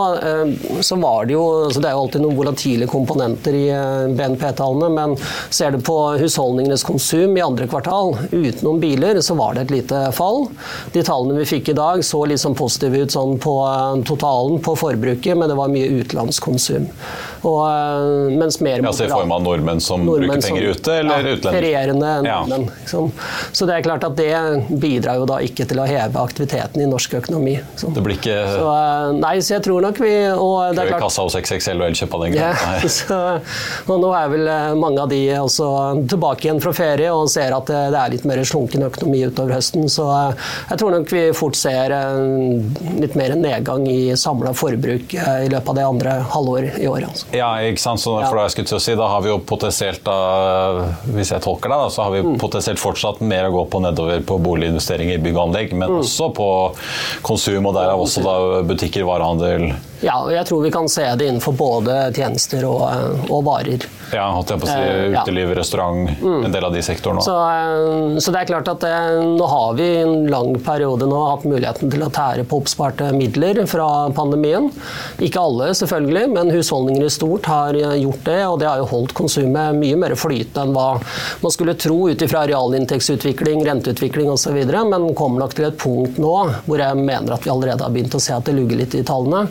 så 0.84 0.96
var 1.00 1.26
det 1.28 1.34
jo 1.34 1.42
altså 1.66 1.80
Det 1.82 1.88
er 1.88 1.96
jo 1.96 2.02
alltid 2.04 2.24
noen 2.24 2.36
volatile 2.52 2.86
komponenter 2.86 3.54
i 3.54 3.68
eh, 3.70 4.08
BNP-tallene, 4.08 4.88
men 4.92 5.16
ser 5.50 5.72
du 5.72 5.80
på 5.80 5.96
husholdningenes 6.20 6.84
konsum 6.84 7.36
i 7.36 7.42
andre 7.42 7.66
kvartal 7.66 8.16
utenom 8.30 8.80
biler, 8.80 9.20
så 9.20 9.34
var 9.34 9.54
det 9.54 9.66
et 9.66 9.76
lite 9.78 10.12
fall. 10.12 10.48
De 10.92 11.02
tallene 11.02 11.38
vi 11.40 11.48
fikk 11.48 11.72
i 11.72 11.76
dag 11.78 12.04
så 12.04 12.24
litt 12.26 12.42
sånn 12.42 12.56
positive 12.58 13.04
ut 13.04 13.12
sånn 13.14 13.38
på 13.42 13.56
eh, 13.66 14.02
totalen 14.08 14.60
på 14.62 14.76
forbruket, 14.76 15.36
men 15.36 15.48
det 15.48 15.58
var 15.58 15.72
mye 15.72 16.02
utenlandskonsum. 16.02 16.88
Og, 17.42 17.60
eh, 17.66 18.36
mens 18.38 18.60
mer 18.62 18.82
ja, 18.84 18.92
Så 18.92 19.04
i 19.04 19.10
form 19.10 19.32
av 19.34 19.42
nordmenn 19.42 19.80
som 19.82 20.04
nordmenn 20.06 20.38
bruker 20.38 20.46
penger 20.46 20.66
som, 20.68 20.80
ute, 20.80 20.94
eller 21.00 21.26
ja, 21.26 21.34
utlendinger? 21.36 21.58
Ferierende 21.58 22.12
nordmenn. 22.22 22.66
Ja. 22.68 22.76
Liksom. 22.80 23.12
Så 23.52 23.66
det 23.66 23.76
er 23.76 23.86
klart 23.86 24.06
at 24.06 24.16
det 24.18 24.78
bidrar 24.82 25.18
jo 25.18 25.26
da 25.28 25.40
ikke 25.42 25.66
til 25.68 25.82
å 25.82 25.86
heve 25.88 26.22
aktiviteten 26.22 26.84
i 26.84 26.88
norsk 26.90 27.18
økonomi. 27.22 27.56
Liksom. 27.58 27.96
Det 27.96 28.04
blir 28.06 28.18
ikke 28.20 28.38
så, 28.52 28.68
Nei, 29.18 29.34
så 29.42 29.56
jeg 29.56 29.64
tror 29.66 29.82
nok 29.84 29.98
vi 30.02 30.12
og 30.32 30.76
det 30.76 30.84
er 30.84 30.92
klart, 30.92 31.04
kassa 31.06 31.26
hos 31.26 31.36
XXL 31.38 31.82
og 31.82 31.88
Elkjøp 31.88 32.14
av 32.16 32.24
den 32.24 32.36
ja, 32.36 32.52
så, 32.98 33.18
og 33.88 34.00
nå 34.02 34.12
er 34.16 34.30
vel 34.32 34.50
eh, 34.50 34.68
mange 34.78 35.02
av 35.02 35.10
de 35.10 35.20
også 35.38 35.68
tilbake 36.10 36.46
igjen 36.46 36.62
fra 36.62 36.72
ferie 36.76 37.10
og 37.12 37.30
ser 37.32 37.54
at 37.56 37.68
det 37.68 37.98
er 37.98 38.14
litt 38.14 38.26
mer 38.28 38.42
slunken 38.46 38.86
økonomi 38.86 39.24
utover 39.26 39.56
høsten. 39.56 39.88
Så 39.92 40.06
eh, 40.12 40.48
jeg 40.70 40.82
tror 40.82 40.94
nok 40.94 41.12
vi 41.12 41.24
fort 41.36 41.58
ser 41.58 41.94
eh, 41.96 42.22
litt 43.02 43.18
mer 43.18 43.34
nedgang 43.38 43.86
i 43.90 44.14
samla 44.18 44.54
forbruk 44.56 45.16
i 45.16 45.50
løpet 45.50 45.72
av 45.72 45.78
det 45.78 45.88
andre 45.88 46.16
halvår 46.32 46.70
i 46.78 46.88
år. 46.90 47.08
Altså. 47.10 47.31
Ja, 47.32 47.48
ikke 47.64 47.80
sant. 47.80 48.02
Så 48.02 48.14
for 48.26 48.38
da, 48.38 48.46
jeg 48.46 48.54
skulle 48.56 48.80
si, 48.84 48.96
da 48.98 49.08
har 49.08 49.22
vi 49.24 49.32
jo 49.32 49.38
potensielt, 49.48 50.02
da, 50.04 50.88
hvis 51.14 51.32
jeg 51.32 51.44
tolker 51.44 51.72
deg, 51.72 51.86
så 51.94 52.06
har 52.06 52.14
vi 52.16 52.24
mm. 52.26 52.34
potensielt 52.42 52.82
fortsatt 52.82 53.22
mer 53.24 53.48
å 53.48 53.54
gå 53.54 53.64
på 53.72 53.80
nedover 53.84 54.20
på 54.26 54.38
boliginvesteringer, 54.42 55.22
bygg 55.24 55.38
og 55.38 55.46
anlegg, 55.46 55.72
men 55.76 55.94
mm. 55.94 56.02
også 56.02 56.28
på 56.36 56.50
konsum, 57.24 57.70
og 57.70 57.76
derav 57.78 58.04
også 58.04 58.26
da 58.26 58.36
butikker, 58.68 59.06
varehandel 59.08 59.72
ja, 60.02 60.16
og 60.18 60.32
jeg 60.34 60.46
tror 60.48 60.64
vi 60.64 60.70
kan 60.74 60.88
se 60.90 61.04
det 61.18 61.28
innenfor 61.30 61.54
både 61.54 61.98
tjenester 62.16 62.66
og, 62.66 62.82
og 63.30 63.44
varer. 63.46 63.84
Ja, 64.12 64.26
holdt 64.34 64.50
jeg 64.52 64.60
på 64.60 64.66
å 64.66 64.68
si. 64.68 64.76
Eh, 64.76 65.14
uteliv, 65.14 65.50
restaurant, 65.56 66.10
mm. 66.20 66.44
en 66.44 66.52
del 66.52 66.66
av 66.66 66.74
de 66.74 66.82
sektorene. 66.84 67.22
Så, 67.24 67.32
eh, 67.32 68.18
så, 68.20 68.32
det 68.34 68.42
er 68.42 68.48
klart 68.50 68.68
at 68.68 68.84
eh, 68.84 69.20
nå 69.24 69.46
har 69.48 69.78
vi 69.78 69.86
en 70.02 70.26
lang 70.28 70.52
periode 70.64 71.08
nå 71.08 71.20
hatt 71.30 71.46
muligheten 71.48 71.88
til 71.92 72.04
å 72.04 72.10
tære 72.12 72.44
på 72.48 72.60
oppsparte 72.60 73.08
midler 73.16 73.62
fra 73.70 73.86
pandemien. 74.12 74.68
Ikke 75.24 75.40
alle, 75.40 75.70
selvfølgelig, 75.78 76.26
men 76.34 76.52
husholdninger 76.52 77.08
i 77.08 77.12
stort 77.12 77.48
har 77.48 77.78
gjort 77.78 78.24
det. 78.28 78.38
Og 78.50 78.58
det 78.60 78.68
har 78.68 78.82
jo 78.82 78.90
holdt 78.90 79.16
konsumet 79.16 79.78
mye 79.80 79.96
mer 80.04 80.16
flytende 80.18 80.66
enn 80.66 80.74
hva 80.76 81.00
man 81.40 81.54
skulle 81.54 81.74
tro 81.80 82.10
ut 82.10 82.22
ifra 82.22 82.44
realinntektsutvikling, 82.50 83.64
renteutvikling 83.64 84.28
osv. 84.34 84.60
Men 84.92 85.08
kommer 85.16 85.46
nok 85.46 85.56
til 85.56 85.70
et 85.70 85.80
punkt 85.80 86.20
nå 86.20 86.34
hvor 86.66 86.84
jeg 86.84 87.00
mener 87.00 87.32
at 87.32 87.46
vi 87.46 87.52
allerede 87.52 87.86
har 87.86 87.94
begynt 87.94 88.18
å 88.18 88.20
se 88.20 88.36
at 88.36 88.44
det 88.44 88.58
lugger 88.58 88.82
litt 88.82 88.98
i 88.98 89.04
tallene. 89.06 89.46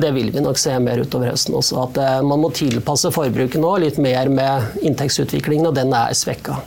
Det 0.00 0.14
vil 0.16 0.32
vi 0.32 0.40
nok 0.44 0.56
se 0.60 0.72
mer 0.80 1.04
utover 1.04 1.34
høsten 1.34 1.60
også. 1.60 1.84
At 1.84 2.00
man 2.24 2.40
må 2.40 2.50
tilpasse 2.56 3.12
forbruket 3.12 3.60
nå 3.60 3.76
litt 3.84 4.00
mer 4.00 4.05
mer 4.06 4.32
med 4.32 4.80
inntektsutviklingen, 4.86 5.68
og 5.68 5.76
den 5.76 5.92
er 5.96 6.16
svekka. 6.16 6.62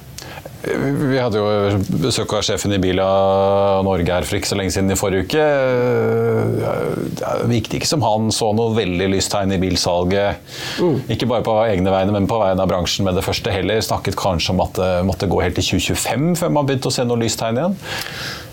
Vi 0.60 1.16
hadde 1.16 1.40
jo 1.40 1.78
besøk 2.04 2.34
av 2.36 2.42
sjefen 2.44 2.74
i 2.76 2.80
Bila 2.84 3.06
Norge 3.86 4.12
her 4.12 4.26
for 4.28 4.36
ikke 4.36 4.50
så 4.50 4.58
lenge 4.60 4.74
siden 4.76 4.92
i 4.92 4.98
forrige 5.00 5.30
uke. 5.30 5.46
Det 7.16 7.30
virket 7.48 7.78
ikke 7.78 7.88
som 7.88 8.04
han 8.04 8.28
så 8.36 8.50
noe 8.58 8.76
veldig 8.76 9.08
lystegn 9.14 9.56
i 9.56 9.60
bilsalget. 9.62 10.44
Mm. 10.84 10.98
Ikke 11.16 11.30
bare 11.32 11.46
på 11.48 11.56
egne 11.64 11.94
vegne, 11.94 12.16
men 12.18 12.28
på 12.28 12.42
vegne 12.42 12.66
av 12.66 12.72
bransjen 12.72 13.08
med 13.08 13.16
det 13.16 13.24
første 13.24 13.54
heller. 13.56 13.80
Snakket 13.86 14.20
kanskje 14.20 14.52
om 14.58 14.66
at 14.66 14.76
det 14.82 14.92
måtte 15.08 15.32
gå 15.32 15.40
helt 15.46 15.56
til 15.62 15.80
2025 15.80 16.36
før 16.44 16.54
man 16.60 16.68
begynte 16.68 16.92
å 16.92 16.98
se 16.98 17.08
noe 17.08 17.24
lystegn 17.24 17.64
igjen. 17.64 17.80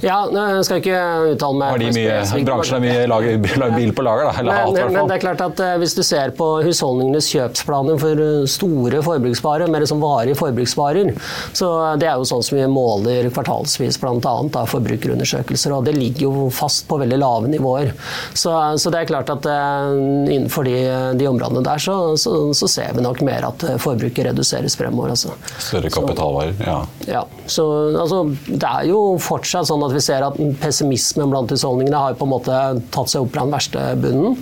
Ja, 0.04 0.16
jeg 0.28 0.64
skal 0.66 0.80
ikke 0.82 0.98
uttale 1.32 1.56
meg 1.56 1.70
Har 1.72 1.80
de 1.80 1.90
mye, 1.96 2.16
Bransjen 2.44 2.76
har 2.76 2.82
mye 2.84 3.06
lager, 3.08 3.38
bil 3.78 3.92
på 3.96 4.04
lager, 4.04 4.28
da? 4.28 4.34
Eller 4.42 4.52
men, 4.52 4.76
hat, 4.76 4.92
men 4.92 5.08
det 5.08 5.16
er 5.16 5.22
klart 5.22 5.44
at 5.46 5.62
uh, 5.62 5.72
Hvis 5.80 5.96
du 5.96 6.02
ser 6.04 6.34
på 6.36 6.48
husholdningenes 6.66 7.30
kjøpsplaner 7.32 8.00
for 8.02 8.20
uh, 8.20 8.44
store 8.50 9.00
forbruksvarer, 9.06 9.70
mer 9.72 9.86
som 9.88 10.02
varige 10.02 10.36
forbruksvarer, 10.38 11.12
så 11.56 11.68
det 12.00 12.08
er 12.10 12.20
jo 12.20 12.26
sånn 12.28 12.44
som 12.44 12.58
vi 12.58 12.66
måler 12.70 13.28
kvartalsvis 13.32 13.98
bl.a. 14.02 14.64
forbrukerundersøkelser, 14.72 15.74
og 15.76 15.86
det 15.86 15.94
ligger 15.96 16.26
jo 16.26 16.46
fast 16.54 16.86
på 16.90 16.98
veldig 17.00 17.18
lave 17.20 17.50
nivåer. 17.52 17.92
Så, 18.34 18.52
så 18.80 18.92
det 18.92 19.02
er 19.02 19.10
klart 19.10 19.30
at 19.32 19.46
innenfor 19.46 20.66
de, 20.66 20.76
de, 21.18 21.28
områdene 21.28 21.62
der 21.66 21.82
så, 21.82 21.96
så, 22.20 22.34
så, 22.56 22.68
ser 22.70 22.96
vi 22.96 23.04
nok 23.04 23.22
mer 23.26 23.48
at 23.48 23.64
forbruket 23.82 24.30
reduseres 24.30 24.76
fremover. 24.78 25.14
Altså. 25.14 25.34
Større 25.58 25.92
kapitalvarer, 25.92 26.54
ja. 26.66 26.78
ja. 27.08 27.24
Så 27.46 27.66
altså, 27.94 28.24
det 28.46 28.66
er 28.66 28.90
jo 28.90 29.02
fortsatt 29.22 29.68
sånn 29.70 29.85
at 29.86 29.94
vi 29.96 30.02
ser 30.04 30.26
at 30.26 30.38
pessimismen 30.62 31.32
blant 31.32 31.52
husholdningene 31.52 32.02
har 32.02 32.18
på 32.18 32.26
en 32.26 32.32
måte 32.32 32.60
tatt 32.94 33.12
seg 33.12 33.24
opp 33.24 33.34
fra 33.34 33.46
den 33.46 33.54
verste 33.54 33.84
bunnen. 34.02 34.36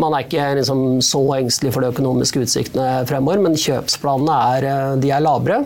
Man 0.00 0.16
er 0.16 0.26
ikke 0.26 0.48
liksom 0.60 0.84
så 1.04 1.22
engstelig 1.38 1.74
for 1.74 1.84
de 1.84 1.92
økonomiske 1.94 2.44
utsiktene 2.44 2.88
fremover, 3.08 3.42
men 3.44 3.58
kjøpsplanene 3.58 4.38
er, 4.56 4.68
eh, 4.70 5.08
er 5.10 5.24
labre. 5.24 5.60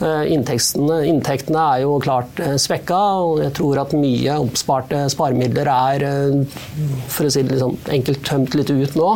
Inntektene, 0.00 1.00
inntektene, 1.10 1.62
er 1.76 1.82
jo 1.84 1.96
klart 2.02 2.40
svekka, 2.60 3.00
og 3.26 3.42
jeg 3.44 3.54
tror 3.58 3.82
at 3.82 3.94
mye 3.96 4.38
oppsparte 4.42 5.04
sparemidler 5.12 5.70
er 5.72 6.06
for 7.12 7.26
å 7.26 7.32
si 7.32 7.42
det 7.42 7.54
liksom 7.54 7.76
enkelt 7.96 8.22
tømt 8.26 8.56
litt 8.58 8.72
ut 8.72 8.96
nå. 8.98 9.10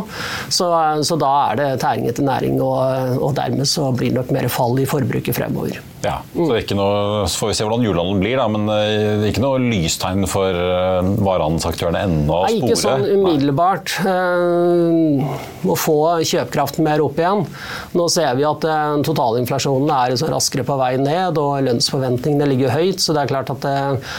Så, 0.53 0.71
så 1.07 1.21
da 1.21 1.33
er 1.51 1.61
det 1.61 1.71
tæring 1.85 2.09
etter 2.11 2.27
næring, 2.27 2.61
og, 2.65 3.21
og 3.21 3.35
dermed 3.39 3.69
så 3.69 3.91
blir 3.97 4.13
det 4.13 4.21
nok 4.21 4.35
mer 4.37 4.51
fall 4.53 4.79
i 4.81 4.89
forbruket 4.89 5.37
fremover. 5.37 5.81
Ja, 6.01 6.21
så 6.33 6.55
ikke 6.57 6.77
noe, 6.79 7.27
så 7.29 7.43
får 7.43 7.51
vi 7.51 7.55
se 7.59 7.65
hvordan 7.67 7.83
julehandelen 7.85 8.23
blir, 8.23 8.39
da, 8.41 8.47
men 8.49 8.71
er 8.73 9.25
ikke 9.29 9.43
noe 9.45 9.59
lystegn 9.61 10.25
for 10.31 10.57
uh, 10.57 11.05
varehandelsaktørene 11.21 12.05
ennå? 12.07 12.39
Nei, 12.47 12.55
ikke 12.63 12.79
sånn 12.81 13.05
umiddelbart. 13.05 13.99
Uh, 14.01 15.69
å 15.69 15.77
få 15.77 15.97
kjøpekraften 16.25 16.87
mer 16.87 17.03
opp 17.05 17.21
igjen. 17.21 17.45
Nå 17.93 18.07
ser 18.13 18.33
vi 18.39 18.47
at 18.49 18.65
uh, 18.65 18.97
totalinflasjonen 19.05 19.93
er 19.99 20.17
så 20.17 20.31
raskere 20.33 20.65
på 20.65 20.79
vei 20.81 20.95
ned, 21.03 21.37
og 21.41 21.67
lønnsforventningene 21.69 22.49
ligger 22.55 22.73
høyt. 22.79 23.05
Så 23.05 23.13
det 23.17 23.27
er 23.27 23.33
klart 23.35 23.53
at 23.53 23.69
uh, 23.69 24.17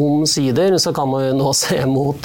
omsider 0.00 0.78
så 0.80 0.94
kan 0.96 1.12
man 1.12 1.26
jo 1.28 1.36
nå 1.42 1.52
se 1.58 1.82
mot 1.88 2.24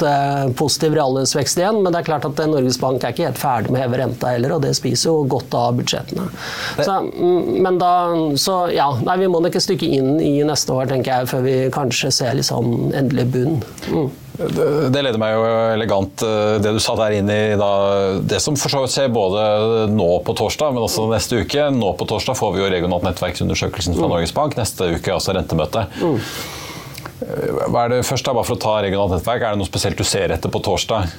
positiv 0.56 0.96
reallønnsvekst 0.96 1.60
igjen. 1.60 1.82
Men 1.84 1.92
det 1.92 2.00
er 2.00 2.08
klart 2.08 2.24
at 2.30 2.40
Norges 2.48 2.80
Bank 2.80 3.04
er 3.04 3.12
ikke 3.12 3.28
helt 3.28 3.42
ferdig 3.42 3.74
med 3.74 3.82
å 3.82 3.84
heve 3.84 4.00
renta 4.00 4.32
heller, 4.32 4.56
og 4.56 4.64
det 4.64 4.72
spiser 4.80 5.10
jo 5.10 5.28
godt 5.28 5.52
av 5.60 5.76
budsjettene. 5.76 6.30
Så, 6.78 6.98
mm, 7.12 7.62
men 7.64 7.78
da, 7.82 7.92
så 8.40 8.62
ja, 8.72 8.93
nei, 9.04 9.16
Vi 9.22 9.30
må 9.30 9.40
nok 9.42 9.56
et 9.58 9.64
stykke 9.64 9.88
inn 9.98 10.18
i 10.22 10.36
neste 10.46 10.74
år, 10.74 10.88
tenker 10.90 11.12
jeg, 11.12 11.30
før 11.30 11.42
vi 11.46 11.56
kanskje 11.74 12.12
ser 12.14 12.36
litt 12.38 12.48
sånn 12.48 12.92
endelig 12.94 13.26
bunn. 13.34 13.58
Mm. 13.90 14.12
Det, 14.34 14.64
det 14.90 15.02
leder 15.06 15.20
meg 15.22 15.36
jo 15.36 15.42
elegant, 15.76 16.24
eh, 16.26 16.56
det 16.62 16.72
du 16.74 16.80
sa 16.82 16.96
der 16.98 17.14
inn 17.20 17.28
i 17.30 17.54
da, 17.58 17.70
det 18.18 18.40
som 18.42 18.56
for 18.58 18.72
så 18.72 18.82
vidt 18.82 18.94
skjer 18.96 19.12
både 19.14 19.44
nå 19.94 20.08
på 20.26 20.34
torsdag, 20.40 20.74
men 20.74 20.82
også 20.82 21.06
neste 21.12 21.44
uke. 21.44 21.68
Nå 21.74 21.92
på 22.00 22.08
torsdag 22.10 22.38
får 22.40 22.56
vi 22.56 22.64
jo 22.64 22.70
regionalt 22.72 23.06
nettverksundersøkelsen 23.06 23.94
fra 23.94 24.08
mm. 24.08 24.14
Norges 24.16 24.34
Bank. 24.34 24.58
Neste 24.58 24.90
uke 24.96 25.14
altså 25.14 25.36
rentemøte. 25.36 25.86
Mm. 26.02 26.18
Eh, 27.22 27.60
hva 27.68 27.84
er 27.84 27.94
det 27.94 28.00
først 28.08 28.26
da, 28.26 28.34
bare 28.34 28.48
for 28.48 28.58
å 28.58 28.64
ta 28.64 28.80
regionalt 28.82 29.14
nettverk, 29.14 29.44
Er 29.44 29.54
det 29.54 29.62
noe 29.62 29.70
spesielt 29.70 30.00
du 30.00 30.06
ser 30.08 30.34
etter 30.34 30.50
på 30.50 30.62
torsdag? 30.66 31.14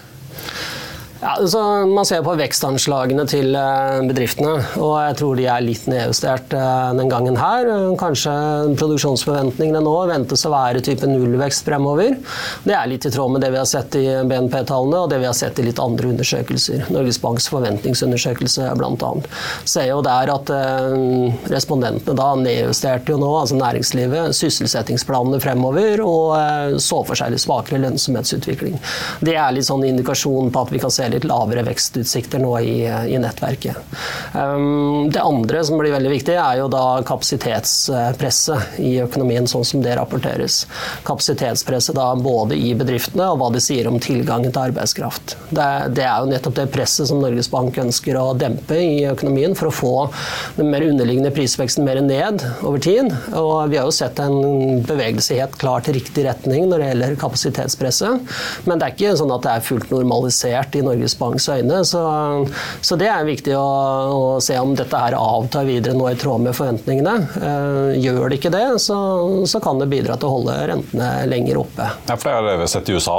Ja, 1.26 1.32
altså, 1.40 1.60
man 1.90 2.06
ser 2.06 2.22
på 2.22 2.36
vekstanslagene 2.38 3.24
til 3.26 3.56
eh, 3.58 4.04
bedriftene, 4.06 4.60
og 4.78 4.92
jeg 5.08 5.16
tror 5.18 5.40
de 5.40 5.48
er 5.50 5.64
litt 5.66 5.88
nedjustert 5.90 6.52
eh, 6.54 6.90
den 7.00 7.10
gangen 7.10 7.40
her. 7.40 7.66
Kanskje 7.98 8.34
produksjonsforventningene 8.78 9.82
nå 9.82 9.94
ventes 10.06 10.46
å 10.46 10.52
være 10.54 10.84
type 10.86 11.10
nullvekst 11.10 11.66
fremover. 11.66 12.20
Det 12.62 12.76
er 12.78 12.92
litt 12.92 13.08
i 13.10 13.12
tråd 13.16 13.34
med 13.34 13.42
det 13.42 13.50
vi 13.56 13.58
har 13.58 13.66
sett 13.66 13.98
i 13.98 14.04
BNP-tallene 14.30 15.00
og 15.02 15.10
det 15.10 15.18
vi 15.24 15.26
har 15.26 15.34
sett 15.34 15.58
i 15.58 15.66
litt 15.66 15.82
andre 15.82 16.12
undersøkelser. 16.14 16.86
Norges 16.94 17.18
Banks 17.24 17.50
forventningsundersøkelse 17.56 18.70
bl.a. 18.78 19.12
Ser 19.66 19.90
jo 19.90 20.06
der 20.06 20.34
at 20.36 20.54
eh, 20.54 21.50
respondentene 21.56 22.20
da 22.22 22.30
nedjusterte 22.44 23.16
jo 23.16 23.18
nå, 23.24 23.32
altså 23.40 23.58
næringslivet, 23.64 24.38
sysselsettingsplanene 24.44 25.42
fremover 25.42 26.06
og 26.06 26.78
så 26.86 27.02
for 27.02 27.18
seg 27.18 27.34
litt 27.34 27.48
svakere 27.48 27.82
lønnsomhetsutvikling. 27.82 28.78
Det 29.26 29.34
er 29.34 29.58
litt 29.58 29.72
sånn 29.72 29.90
indikasjon 29.90 30.54
på 30.54 30.68
at 30.68 30.78
vi 30.78 30.86
kan 30.86 30.94
se 30.94 31.10
litt 31.10 31.15
lavere 31.24 31.64
vekstutsikter 31.64 32.42
nå 32.44 32.52
i, 32.60 32.76
i 32.84 33.20
nettverket. 33.22 33.80
Um, 34.34 35.08
det 35.14 35.24
andre 35.24 35.64
som 35.64 35.80
blir 35.80 35.96
veldig 35.96 36.12
viktig, 36.12 36.36
er 36.36 36.60
jo 36.60 36.68
da 36.72 36.84
kapasitetspresset 37.08 38.80
i 38.84 38.98
økonomien, 39.06 39.48
sånn 39.48 39.66
som 39.68 39.84
det 39.86 39.96
rapporteres. 39.96 40.66
Kapasitetspresset 41.08 41.96
da 41.96 42.12
både 42.20 42.58
i 42.60 42.74
bedriftene 42.78 43.30
og 43.32 43.40
hva 43.40 43.52
de 43.56 43.64
sier 43.64 43.88
om 43.90 44.00
tilgangen 44.04 44.52
til 44.52 44.72
arbeidskraft. 44.72 45.38
Det, 45.50 45.70
det 45.96 46.06
er 46.06 46.20
jo 46.20 46.32
nettopp 46.34 46.58
det 46.60 46.68
presset 46.74 47.10
som 47.10 47.22
Norges 47.24 47.50
Bank 47.52 47.78
ønsker 47.82 48.20
å 48.20 48.34
dempe 48.38 48.78
i 48.82 49.06
økonomien 49.08 49.56
for 49.58 49.70
å 49.70 49.76
få 49.76 49.94
den 50.58 50.72
mer 50.74 50.86
underliggende 50.86 51.34
prisveksten 51.36 51.86
mer 51.86 52.02
ned 52.04 52.44
over 52.66 52.82
tid. 52.84 53.14
Og 53.38 53.72
vi 53.72 53.80
har 53.80 53.88
jo 53.88 53.96
sett 53.96 54.20
en 54.24 54.82
bevegelse 54.86 55.40
helt 55.40 55.58
klart 55.62 55.90
i 55.90 55.96
riktig 55.96 56.26
retning 56.28 56.70
når 56.70 56.82
det 56.82 56.90
gjelder 56.92 57.18
kapasitetspresset. 57.22 58.36
Men 58.66 58.80
det 58.80 58.88
er 58.88 58.96
ikke 58.96 59.16
sånn 59.20 59.34
at 59.36 59.46
det 59.46 59.54
er 59.54 59.66
fullt 59.70 59.94
normalisert 59.94 60.76
i 60.76 60.84
Norge 60.86 61.05
Norges 61.06 61.20
Banks 61.20 61.50
øyne. 61.50 61.86
Så, 61.86 62.02
så 62.82 62.96
det 62.96 63.10
er 63.10 63.26
viktig 63.26 63.54
å, 63.58 63.66
å, 64.10 64.42
se 64.42 64.58
om 64.60 64.74
dette 64.76 64.98
her 64.98 65.16
avtar 65.18 65.66
videre 65.68 65.94
nå 65.94 66.10
i 66.10 66.18
tråd 66.18 66.42
med 66.42 66.56
forventningene. 66.58 67.16
Eh, 67.38 68.00
gjør 68.02 68.30
det 68.30 68.40
ikke 68.40 68.54
det, 68.54 68.66
så, 68.82 68.98
så, 69.46 69.62
kan 69.62 69.80
det 69.80 69.90
bidra 69.92 70.18
til 70.18 70.30
å 70.30 70.38
holde 70.40 70.56
rentene 70.72 71.10
lenger 71.30 71.62
oppe. 71.62 71.90
Ja, 72.08 72.18
for 72.18 72.30
Det 72.32 72.56
har 72.56 72.62
vi 72.62 72.68
sett 72.68 72.90
i 72.90 72.96
USA. 72.98 73.16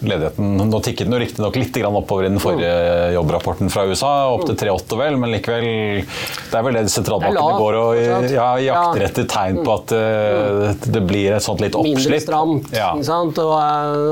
ledigheten, 0.00 0.56
Nå 0.68 0.80
tikket 0.84 1.08
den 1.08 1.18
riktignok 1.20 1.56
litt 1.56 1.76
oppover 1.88 2.26
i 2.26 2.28
den 2.28 2.40
forrige 2.42 3.12
jobbrapporten 3.14 3.70
fra 3.72 3.86
USA, 3.88 4.12
opp 4.34 4.44
til 4.48 4.58
3,8 4.58 4.98
vel, 4.98 5.16
men 5.20 5.32
likevel 5.32 5.68
Det 6.04 6.58
er 6.58 6.64
vel 6.64 6.76
det 6.76 6.84
sentralbankene 6.92 7.58
går 7.58 7.78
og 7.78 8.28
ja, 8.32 8.48
jakter 8.60 9.06
etter 9.06 9.28
tegn 9.30 9.60
på 9.64 9.74
at 9.74 9.94
uh, 9.94 10.64
det 10.84 11.02
blir 11.06 11.36
et 11.36 11.44
sånt 11.44 11.62
litt 11.62 11.76
oppslitt. 11.78 11.98
Mindre 11.98 12.20
stramt, 12.22 12.70
ja. 12.74 12.90
og, 12.96 13.54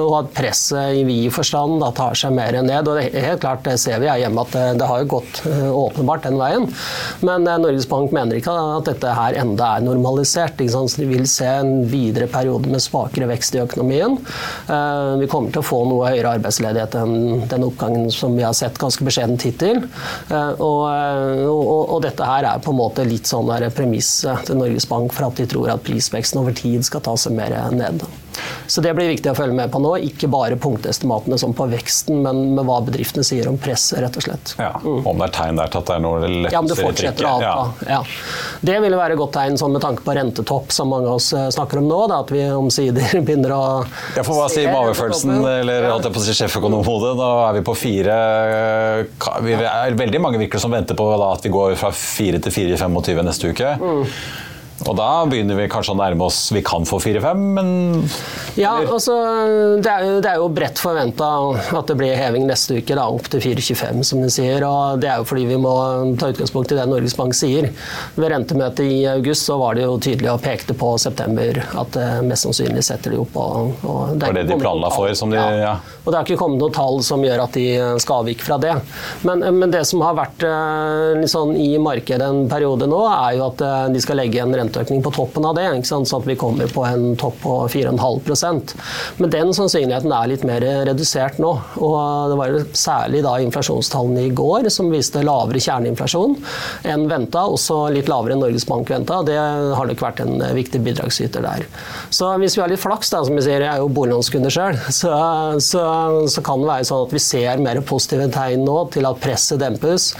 og, 0.06 0.14
at 0.20 0.32
presset 0.37 1.00
i 1.00 1.04
vid 1.09 1.32
forstand 1.35 1.80
da, 1.82 1.90
tar 1.96 2.16
seg 2.18 2.35
mer 2.37 2.56
ned 2.62 2.75
ned. 2.76 2.88
og 2.90 3.00
helt 3.00 3.40
klart, 3.42 3.64
det 3.66 3.78
ser 3.80 4.00
vi 4.02 4.10
her 4.10 4.20
hjemme 4.20 4.44
at 4.46 4.56
eh, 4.58 4.72
det 4.78 4.88
har 4.88 5.08
gått 5.10 5.42
eh, 5.48 5.68
åpenbart 5.70 6.26
den 6.26 6.38
veien. 6.40 6.66
Men 7.26 7.46
eh, 7.46 7.58
Norges 7.62 7.88
Bank 7.90 8.14
mener 8.14 8.38
ikke 8.38 8.54
at 8.54 8.88
dette 8.90 9.14
her 9.16 9.38
enda 9.42 9.76
er 9.76 9.86
normalisert. 9.86 10.60
Så 10.66 10.82
de 11.00 11.08
vil 11.08 11.26
se 11.30 11.46
en 11.46 11.86
videre 11.90 12.28
periode 12.30 12.70
med 12.70 12.82
svakere 12.82 13.28
vekst 13.30 13.56
i 13.56 13.62
økonomien. 13.62 14.16
Vi 15.20 15.28
kommer 15.30 15.52
til 15.52 15.60
å 15.60 15.66
få 15.66 15.78
noe 15.88 16.10
høyere 16.10 16.36
arbeidsledighet 16.38 16.96
enn 17.00 17.46
den 17.50 17.66
oppgangen 17.66 18.10
som 18.14 18.36
vi 18.36 18.44
har 18.46 18.54
sett 18.56 18.78
ganske 18.80 19.04
beskjedent 19.06 19.44
hittil. 19.46 19.82
Og, 20.32 20.82
og, 20.86 21.82
og, 21.82 21.98
dette 22.04 22.28
her 22.28 22.48
er 22.50 22.62
på 22.62 22.72
en 22.72 22.80
måte 22.80 23.06
litt 23.06 23.28
sånn 23.30 23.50
premisset 23.76 24.46
til 24.48 24.60
Norges 24.60 24.88
Bank 24.90 25.14
for 25.16 25.28
at 25.28 25.40
de 25.40 25.48
tror 25.50 25.74
at 25.74 25.84
prisveksten 25.86 26.42
over 26.42 26.56
tid 26.56 26.86
skal 26.86 27.04
ta 27.04 27.16
seg 27.20 27.36
mer 27.36 27.56
ned. 27.74 28.06
Så 28.66 28.83
det 28.85 28.92
blir 28.96 29.09
viktig 29.11 29.31
å 29.31 29.37
følge 29.38 29.57
med 29.57 29.72
på 29.72 29.81
nå. 29.83 29.94
Ikke 30.09 30.29
bare 30.33 30.59
punktestimatene 30.61 31.38
som 31.40 31.55
på 31.57 31.68
veksten, 31.70 32.22
men 32.25 32.42
med 32.57 32.66
hva 32.68 32.81
bedriftene 32.87 33.25
sier 33.27 33.49
om 33.51 33.59
presset, 33.61 34.01
rett 34.05 34.18
og 34.18 34.27
slett. 34.27 34.55
Ja, 34.61 34.72
mm. 34.83 35.05
Om 35.07 35.22
det 35.22 35.29
er 35.29 35.35
tegn 35.38 35.61
der 35.61 35.72
til 35.72 35.83
at 35.83 35.90
det 35.90 35.96
er 35.96 36.05
noe 36.05 36.20
lettere 36.22 36.55
Ja, 36.55 36.62
om 36.62 36.70
det 36.70 36.79
fortsetter 36.81 37.29
å 37.29 37.35
avta. 37.37 37.90
Ja. 37.90 38.01
Det 38.70 38.79
ville 38.85 39.01
være 39.01 39.16
et 39.16 39.22
godt 39.22 39.35
tegn 39.37 39.61
sånn 39.61 39.77
med 39.77 39.85
tanke 39.85 40.05
på 40.07 40.16
rentetopp, 40.16 40.75
som 40.75 40.90
mange 40.92 41.11
av 41.11 41.20
oss 41.20 41.31
eh, 41.37 41.49
snakker 41.55 41.83
om 41.83 41.88
nå. 41.90 42.01
Da, 42.11 42.22
at 42.25 42.33
vi 42.35 42.42
omsider 42.51 43.20
begynner 43.27 43.57
å 43.57 43.64
Jeg 44.16 44.27
får 44.27 44.40
bare 44.40 44.55
si 44.55 44.66
magefølelsen, 44.70 45.37
eller 45.62 45.90
holdt 45.90 46.11
jeg 46.11 46.16
på 46.16 46.22
å 46.22 46.27
si 46.27 46.37
sjeføkonomhodet. 46.40 47.14
Da 47.20 47.31
er 47.49 47.59
vi 47.59 47.64
på 47.66 47.77
fire 47.79 48.16
vi 49.46 49.55
er 49.57 49.96
Veldig 49.96 50.20
mange 50.20 50.40
virker 50.40 50.61
som 50.62 50.75
venter 50.75 50.99
på 50.99 51.07
da, 51.16 51.31
at 51.33 51.46
vi 51.46 51.53
går 51.53 51.77
fra 51.81 51.92
fire 51.94 52.40
til 52.42 52.53
fire 52.55 52.75
i 52.75 52.81
25 52.81 53.25
neste 53.27 53.53
uke. 53.53 53.72
Mm. 53.81 54.05
Og 54.87 54.96
da 54.99 55.11
begynner 55.29 55.59
vi 55.59 55.66
kanskje 55.70 55.94
å 55.94 55.99
nærme 55.99 56.27
oss 56.29 56.51
Vi 56.55 56.62
kan 56.66 56.87
få 56.87 57.01
4-5, 57.03 57.44
men 57.57 57.70
Ja, 58.57 58.77
altså 58.81 59.16
det 59.83 59.90
er, 59.90 60.05
jo, 60.07 60.20
det 60.25 60.31
er 60.31 60.40
jo 60.40 60.49
bredt 60.55 60.81
forventa 60.81 61.29
at 61.77 61.90
det 61.90 61.96
blir 61.99 62.16
heving 62.16 62.46
neste 62.49 62.79
uke, 62.79 62.96
da, 62.96 63.05
opp 63.12 63.29
til 63.33 63.42
4,25, 63.42 64.01
som 64.07 64.22
de 64.22 64.31
sier. 64.33 64.64
Og 64.64 65.03
det 65.03 65.11
er 65.11 65.20
jo 65.20 65.27
fordi 65.29 65.44
vi 65.51 65.59
må 65.61 65.72
ta 66.20 66.31
utgangspunkt 66.33 66.72
i 66.72 66.79
det 66.79 66.87
Norges 66.88 67.16
Bank 67.18 67.37
sier. 67.37 67.68
Ved 68.16 68.33
rentemøtet 68.33 68.87
i 68.87 69.03
august 69.11 69.49
så 69.51 69.59
var 69.61 69.77
det 69.77 69.85
jo 69.85 69.99
tydelig 70.03 70.31
og 70.33 70.40
pekte 70.44 70.77
på 70.79 70.94
september 71.03 71.61
at 71.66 71.92
det 71.96 72.07
mest 72.27 72.46
sannsynlig 72.46 72.85
setter 72.87 73.12
de 73.12 73.20
opp. 73.20 73.37
Og, 73.37 73.85
og 73.85 74.16
det 74.16 74.31
var 74.31 74.38
det 74.38 74.46
de 74.49 74.59
planla 74.62 74.92
for? 74.94 75.12
Som 75.18 75.35
de, 75.35 75.40
ja. 75.40 75.61
ja. 75.61 75.75
Og 76.05 76.12
det 76.12 76.18
har 76.18 76.29
ikke 76.29 76.40
kommet 76.40 76.62
noen 76.62 76.77
tall 76.77 77.03
som 77.05 77.25
gjør 77.27 77.44
at 77.44 77.59
de 77.59 77.66
skal 78.03 78.25
avvike 78.25 78.46
fra 78.46 78.59
det. 78.62 78.75
Men, 79.29 79.44
men 79.59 79.75
det 79.75 79.85
som 79.88 80.05
har 80.07 80.16
vært 80.16 80.46
uh, 80.46 81.27
sånn 81.29 81.57
i 81.61 81.75
markedet 81.83 82.25
en 82.25 82.46
periode 82.51 82.88
nå, 82.90 83.03
er 83.11 83.37
jo 83.37 83.46
at 83.51 83.66
uh, 83.66 83.77
de 83.92 84.03
skal 84.03 84.20
legge 84.22 84.40
en 84.42 84.55
rente 84.57 84.75
renteøkning 84.76 85.02
på 85.02 85.12
toppen 85.14 85.44
av 85.44 85.56
det, 85.56 85.66
så 85.86 86.00
at 86.16 86.26
vi 86.26 86.36
kommer 86.36 86.68
på 86.68 86.84
en 86.84 87.16
topp 87.16 87.40
på 87.42 87.54
4,5% 87.72 88.74
Men 89.18 89.30
den 89.30 89.52
sannsynligheten 89.54 90.12
er 90.12 90.28
litt 90.28 90.44
mer 90.44 90.60
redusert 90.86 91.38
nå. 91.38 91.52
og 91.76 92.30
Det 92.30 92.38
var 92.38 92.56
særlig 92.76 93.22
da 93.24 93.36
inflasjonstallene 93.40 94.26
i 94.26 94.34
går 94.36 94.68
som 94.70 94.90
viste 94.92 95.22
lavere 95.24 95.60
kjerneinflasjon 95.60 96.36
enn 96.86 97.06
venta, 97.08 97.46
også 97.46 97.88
litt 97.94 98.08
lavere 98.10 98.36
enn 98.36 98.42
Norges 98.44 98.66
Bank 98.68 98.90
venta. 98.90 99.22
Det 99.26 99.36
har 99.36 99.88
nok 99.88 100.02
vært 100.02 100.22
en 100.24 100.40
viktig 100.56 100.80
bidragsyter 100.84 101.44
der. 101.44 101.66
Så 102.10 102.30
hvis 102.40 102.56
vi 102.56 102.62
har 102.62 102.70
litt 102.70 102.82
flaks, 102.82 103.10
da, 103.12 103.22
som 103.26 103.36
vi 103.36 103.44
sier, 103.44 103.64
jeg 103.64 103.72
er 103.72 103.82
jo 103.82 103.90
boliglånskunde 103.92 104.52
sjøl, 104.52 104.78
så, 105.00 105.12
så, 105.62 105.84
så, 106.30 106.44
kan 106.46 106.62
det 106.62 106.70
være 106.70 106.88
sånn 106.88 107.06
at 107.06 107.14
vi 107.16 107.22
ser 107.22 107.62
mer 107.62 107.80
positive 107.86 108.28
tegn 108.34 108.64
nå 108.66 108.78
til 108.94 109.08
at 109.08 109.20
presset 109.22 109.60
dempes. 109.62 110.12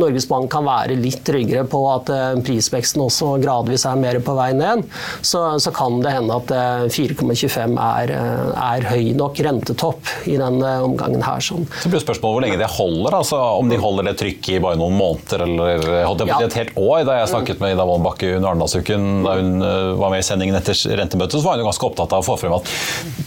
Norges 0.00 0.28
Bank 0.30 0.50
kan 0.52 0.66
være 0.68 0.98
litt 1.00 1.22
tryggere 1.26 1.64
på 1.68 1.82
at 1.92 2.12
eh, 2.12 2.40
prisveksten 2.44 3.02
også 3.04 3.36
gradvis 3.42 3.86
er 3.88 4.01
mer 4.02 4.18
på 4.24 4.34
vei 4.36 4.50
ned, 4.56 4.84
så, 5.24 5.44
så 5.62 5.72
kan 5.74 6.00
det 6.04 6.14
hende 6.16 6.38
at 6.42 6.52
4,25 6.92 7.76
er, 7.82 8.14
er, 8.52 8.88
høy 8.92 9.12
nok 9.18 9.40
rentetopp 9.44 10.12
i 10.30 10.36
denne 10.40 10.74
omgangen 10.84 11.22
her. 11.24 11.42
Sånn. 11.42 11.66
Så 11.82 11.90
blir 11.90 12.02
spørsmålet 12.02 12.36
hvor 12.36 12.44
lenge 12.46 12.60
det 12.60 12.70
holder, 12.70 13.18
altså 13.22 13.40
om 13.58 13.70
de 13.70 13.78
holder 13.80 14.10
det 14.10 14.16
trykket 14.20 14.56
i 14.56 14.62
bare 14.62 14.78
noen 14.80 14.96
måneder 14.98 15.46
eller 15.46 15.86
holdt 16.06 16.24
jeg 16.24 16.30
på 16.30 16.40
ja. 16.44 16.50
et 16.50 16.58
helt 16.60 16.78
år. 16.80 17.04
Da 17.08 17.18
jeg 17.20 17.32
snakket 17.32 17.62
med 17.62 17.74
Ida 17.74 17.86
Wolden 17.88 18.06
Bakke 18.06 18.34
under 18.36 18.52
Arendalsuken, 18.52 19.08
da 19.26 19.36
hun 19.38 19.66
var 20.00 20.12
med 20.12 20.22
i 20.22 20.26
sendingen 20.26 20.58
etter 20.58 20.78
rentemøtet, 20.98 21.38
så 21.38 21.46
var 21.46 21.60
hun 21.60 21.68
ganske 21.68 21.88
opptatt 21.88 22.14
av 22.16 22.24
å 22.24 22.26
få 22.26 22.38
frem 22.40 22.56
at 22.56 22.70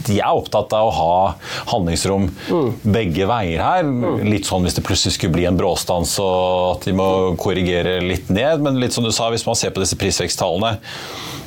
de 0.05 0.19
er 0.19 0.38
opptatt 0.38 0.73
av 0.75 0.89
å 0.89 0.95
ha 0.95 1.15
handlingsrom 1.71 2.27
mm. 2.29 2.69
begge 2.95 3.27
veier 3.29 3.63
her. 3.63 3.85
Mm. 3.85 4.25
Litt 4.29 4.49
sånn 4.49 4.65
hvis 4.65 4.77
det 4.77 4.85
plutselig 4.85 5.15
skulle 5.17 5.35
bli 5.35 5.47
en 5.49 5.57
bråstans 5.59 6.15
og 6.23 6.75
at 6.75 6.88
de 6.88 6.95
må 6.97 7.07
korrigere 7.41 7.97
litt 8.03 8.29
ned. 8.33 8.63
Men 8.65 8.79
litt 8.81 8.95
som 8.95 9.05
du 9.05 9.11
sa, 9.15 9.29
hvis 9.33 9.45
man 9.47 9.57
ser 9.59 9.73
på 9.75 9.83
disse 9.83 9.97
prisveksttallene 9.99 10.64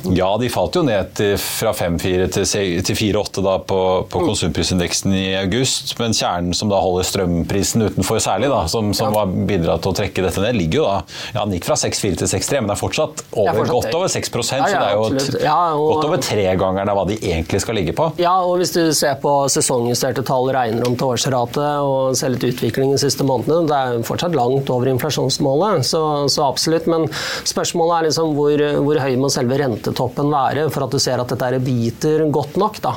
ja, 0.03 0.37
de 0.37 0.47
falt 0.51 0.77
jo 0.77 0.83
ned 0.85 1.11
til, 1.17 1.33
fra 1.41 1.73
5,4 1.75 2.27
til 2.31 2.95
4,8 2.95 3.55
på, 3.67 3.79
på, 4.09 4.21
konsumprisindeksen 4.23 5.13
i 5.15 5.25
august. 5.39 5.91
Men 5.99 6.15
kjernen 6.15 6.55
som 6.55 6.71
da 6.71 6.79
holder 6.79 7.07
strømprisen 7.07 7.83
utenfor 7.89 8.21
særlig, 8.23 8.49
da, 8.51 8.63
som, 8.71 8.93
som 8.95 9.11
ja. 9.11 9.23
har 9.23 9.33
bidratt 9.49 9.83
til 9.83 9.91
å 9.91 9.97
trekke 9.99 10.23
dette 10.23 10.43
ned, 10.43 10.55
ligger 10.59 10.81
jo 10.81 10.85
da 10.87 10.95
ja, 11.35 11.43
Den 11.43 11.57
gikk 11.57 11.67
fra 11.67 11.77
6,4 11.79 12.21
til 12.21 12.31
6,3, 12.31 12.61
men 12.61 12.71
det 12.71 12.75
er 12.77 12.81
fortsatt, 12.81 13.23
over, 13.33 13.51
er 13.51 13.59
fortsatt 13.59 13.75
godt 13.75 13.99
over 13.99 14.13
6 14.15 14.29
ja, 14.29 14.43
så 14.69 14.79
det 14.79 14.87
er 14.87 14.93
jo 14.95 15.83
og, 15.83 15.91
godt 15.91 16.07
over 16.07 16.23
tregangeren 16.23 16.91
av 16.91 16.99
hva 16.99 17.05
de 17.09 17.17
egentlig 17.19 17.61
skal 17.63 17.77
ligge 17.79 17.95
på. 17.97 18.09
Ja, 18.21 18.37
og 18.45 18.59
hvis 18.61 18.73
du 18.75 18.81
ser 18.95 19.19
på 19.21 19.33
sesongjusterte 19.51 20.23
tall, 20.27 20.47
regner 20.55 20.87
om 20.87 20.95
til 20.99 21.11
årsrate 21.11 21.67
og 21.83 22.15
ser 22.17 22.33
litt 22.33 22.45
utvikling 22.47 22.93
de 22.95 23.01
siste 23.01 23.25
månedene, 23.27 23.67
det 23.69 23.79
er 23.79 24.07
fortsatt 24.07 24.37
langt 24.37 24.71
over 24.71 24.89
inflasjonsmålet, 24.93 25.83
så, 25.87 26.03
så 26.31 26.47
absolutt. 26.47 26.87
Men 26.89 27.07
spørsmålet 27.47 27.97
er 27.97 28.09
liksom 28.09 28.33
hvor, 28.37 28.65
hvor 28.85 29.01
høy 29.03 29.08
må 29.19 29.29
selve 29.33 29.57
rentetoppen 29.59 30.29
være 30.31 30.67
for 30.73 30.85
at 30.85 30.93
du 30.93 30.99
ser 31.01 31.21
at 31.21 31.31
dette 31.33 31.61
biter 31.63 32.25
godt 32.33 32.59
nok. 32.61 32.79
Da. 32.83 32.93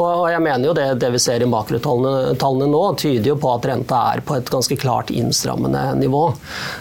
Og, 0.00 0.26
jeg 0.32 0.42
mener 0.44 0.68
jo 0.68 0.76
det, 0.76 0.86
det 1.02 1.10
vi 1.14 1.22
ser 1.22 1.44
i 1.44 1.48
makrotallene 1.48 2.68
nå, 2.70 2.82
tyder 3.00 3.30
jo 3.32 3.38
på 3.40 3.52
at 3.54 3.68
renta 3.70 4.00
er 4.12 4.24
på 4.26 4.36
et 4.38 4.50
ganske 4.52 4.78
klart 4.80 5.12
innstrammende 5.14 5.82
nivå. 6.00 6.24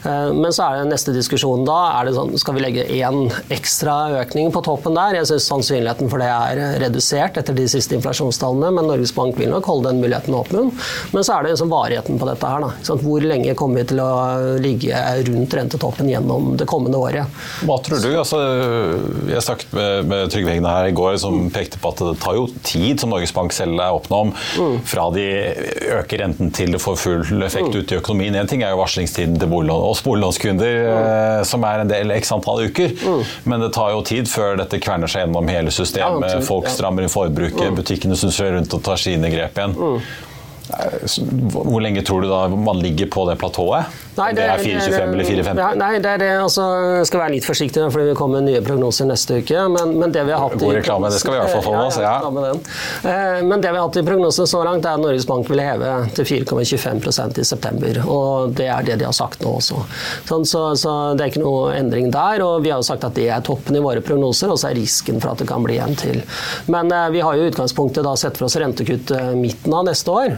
Eh, 0.04 0.30
men 0.36 0.52
så 0.54 0.68
er 0.68 0.82
det 0.82 0.92
neste 0.94 1.16
diskusjon 1.16 1.66
da 1.68 1.80
er 2.00 2.10
det 2.10 2.16
sånn, 2.18 2.34
skal 2.40 2.58
vi 2.58 2.66
legge 2.66 2.88
én 2.98 3.28
ekstra 3.54 3.98
økning 4.22 4.52
på 4.54 4.64
toppen 4.66 4.98
der. 4.98 5.20
Jeg 5.20 5.30
syns 5.32 5.50
sannsynligheten 5.52 6.12
for 6.12 6.24
det 6.24 6.30
er 6.30 6.80
redusert 6.84 7.40
etter 7.40 7.58
de 7.58 7.68
siste 7.72 7.98
inflasjonstallene, 7.98 8.72
men 8.76 8.90
Norges 8.90 9.14
Bank 9.16 9.38
vil 9.40 9.52
nok 9.54 9.70
holde 9.70 9.92
den 9.92 10.02
muligheten 10.04 10.38
åpen. 10.38 10.72
Men 11.14 11.26
så 11.26 11.38
er 11.38 11.46
det 11.46 11.54
liksom 11.54 11.72
varigheten 11.74 12.20
på 12.20 12.30
dette 12.30 12.50
her. 12.50 12.68
Da. 12.68 12.98
Hvor 13.04 13.24
lenge 13.24 13.56
kommer 13.60 13.82
vi 13.82 13.90
til 13.94 14.02
å 14.04 14.12
ligge 14.62 15.04
rundt 15.30 15.58
rentetoppen 15.58 16.10
gjennom 16.12 16.54
det 16.60 16.68
kommende 16.70 17.00
året? 17.02 17.42
Hva 17.68 17.80
tror 17.84 18.04
du? 18.04 18.10
Altså, 18.20 18.40
jeg 19.30 19.44
snakket 19.46 19.74
med, 19.76 20.10
med 20.10 20.32
Trygve 20.34 20.54
Hegna 20.54 20.74
her 20.78 20.90
i 20.90 20.96
går, 20.96 21.18
som 21.22 21.50
pekte 21.54 21.80
på 21.82 21.92
at 21.94 22.04
det 22.04 22.16
tar 22.24 22.38
jo 22.38 22.48
tid, 22.66 23.02
som 23.02 23.14
Norges 23.14 23.34
Bank 23.36 23.56
selv 23.56 23.80
er 23.80 23.98
åpne 23.98 24.20
om, 24.26 24.34
mm. 24.34 24.76
fra 24.90 25.08
de 25.16 25.28
øker 26.00 26.24
renten 26.24 26.52
til 26.56 26.74
det 26.74 26.82
får 26.84 27.00
full 27.02 27.46
effekt 27.46 27.70
mm. 27.70 27.78
ut 27.80 27.94
i 27.94 28.00
økonomien. 28.00 28.40
En 28.40 28.50
ting 28.50 28.66
er 28.66 28.74
jo 28.74 28.82
varslingstiden 28.82 29.40
til 29.42 29.52
boliglånskunder, 29.52 30.82
mm. 30.90 31.46
som 31.50 31.66
er 31.70 31.84
en 31.84 31.94
del 31.94 32.14
x 32.18 32.34
antall 32.36 32.66
uker. 32.70 32.98
Men 33.50 33.64
det 33.64 33.74
tar 33.78 33.94
jo 33.94 34.04
tid 34.08 34.30
før 34.32 34.58
dette 34.62 34.82
kverner 34.84 35.12
seg 35.12 35.26
gjennom 35.26 35.50
hele 35.52 35.74
systemet. 35.74 36.40
Folk 36.48 36.70
strammer 36.72 37.06
inn 37.06 37.14
forbruket, 37.14 37.74
butikkene 37.78 38.18
snur 38.20 38.56
rundt 38.58 38.74
og 38.76 38.86
tar 38.86 39.02
sine 39.02 39.32
grep 39.34 39.60
igjen. 39.60 39.78
Hvor 41.54 41.82
lenge 41.84 42.04
tror 42.06 42.24
du 42.24 42.32
da 42.32 42.48
man 42.48 42.82
ligger 42.82 43.12
på 43.12 43.28
det 43.30 43.38
platået? 43.42 44.02
Nei, 44.14 44.30
det, 44.38 44.44
er 44.46 44.60
4,25 44.62 45.14
eller 45.16 45.26
4,50? 45.26 45.78
Nei, 45.80 45.92
det 46.04 46.10
er 46.12 46.20
det. 46.22 46.30
Altså, 46.44 46.64
jeg 47.00 47.08
skal 47.10 47.22
være 47.24 47.34
litt 47.34 47.48
forsiktig, 47.48 47.82
for 47.94 48.06
vi 48.06 48.14
kommer 48.18 48.42
med 48.42 48.52
nye 48.52 48.62
prognoser 48.66 49.08
neste 49.10 49.40
uke. 49.42 49.64
Men, 49.74 49.96
men 49.98 50.14
det 50.14 50.26
vi 50.28 50.34
har 50.36 50.44
hatt 50.44 50.58
God 50.62 50.76
reklame, 50.78 51.10
det 51.10 51.22
skal 51.22 51.34
vi 51.34 51.40
i 51.40 51.42
hvert 51.42 51.54
fall 51.56 51.66
få 51.66 51.74
med 51.74 51.88
oss. 51.88 51.98
Ja. 52.04 52.14
Eh, 53.10 53.40
men 53.48 53.64
det 53.64 53.72
vi 53.72 53.80
har 53.80 53.88
hatt 53.88 53.98
i 53.98 54.06
prognosene 54.06 54.50
så 54.50 54.62
langt, 54.68 54.86
er 54.86 55.00
at 55.00 55.02
Norges 55.02 55.26
Bank 55.30 55.50
vil 55.50 55.64
heve 55.66 55.96
til 56.14 56.30
4,25% 56.30 57.42
i 57.42 57.48
september. 57.48 58.02
Og 58.06 58.54
det 58.58 58.70
er 58.70 58.86
det 58.86 59.00
de 59.02 59.08
har 59.10 59.18
sagt 59.18 59.42
nå 59.42 59.56
også. 59.58 59.82
Sånn, 60.30 60.46
så, 60.46 60.64
så, 60.80 60.94
det 61.18 61.26
er 61.26 61.34
ikke 61.34 61.44
noe 61.46 61.74
endring 61.80 62.12
der. 62.14 62.46
Og 62.46 62.62
vi 62.66 62.74
har 62.74 62.84
jo 62.84 62.88
sagt 62.88 63.08
at 63.08 63.18
det 63.18 63.30
er 63.34 63.42
toppen 63.46 63.80
i 63.80 63.84
våre 63.84 64.06
prognoser, 64.06 64.54
og 64.54 64.62
så 64.62 64.70
er 64.70 64.78
risken 64.78 65.18
for 65.24 65.34
at 65.34 65.42
det 65.42 65.50
kan 65.50 65.66
bli 65.66 65.80
en 65.82 65.98
til. 65.98 66.22
Men 66.70 66.94
eh, 66.94 67.10
vi 67.18 67.26
har 67.26 67.40
jo 67.40 67.48
i 67.48 67.50
utgangspunktet 67.50 68.06
da 68.06 68.14
sett 68.20 68.38
for 68.38 68.46
oss 68.46 68.60
rentekutt 68.62 69.16
eh, 69.18 69.34
midten 69.40 69.74
av 69.74 69.90
neste 69.90 70.14
år. 70.14 70.38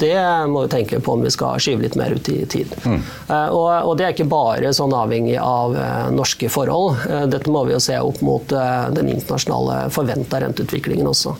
Det 0.00 0.16
må 0.50 0.64
vi 0.64 0.70
tenke 0.72 1.00
på 1.00 1.14
om 1.16 1.24
vi 1.24 1.32
skal 1.32 1.60
skyve 1.62 1.84
litt 1.86 1.96
mer 1.98 2.14
ut 2.14 2.28
i 2.32 2.38
tid. 2.50 2.72
Mm. 2.84 3.00
Og, 3.30 3.68
og, 3.68 3.92
det 3.98 4.06
er 4.06 4.14
ikke 4.14 4.28
bare 4.30 4.72
sånn 4.76 4.94
avhengig 4.96 5.36
av 5.40 5.74
uh, 5.76 6.08
norske 6.14 6.50
forhold. 6.52 7.00
Uh, 7.04 7.24
dette 7.30 7.52
må 7.52 7.64
vi 7.68 7.74
jo 7.74 7.80
se 7.82 7.96
opp 8.00 8.20
mot 8.24 8.50
den 8.50 9.10
internasjonale 9.12 9.90
forventa 9.94 10.40
renteutviklingen 10.42 11.06
også. 11.10 11.34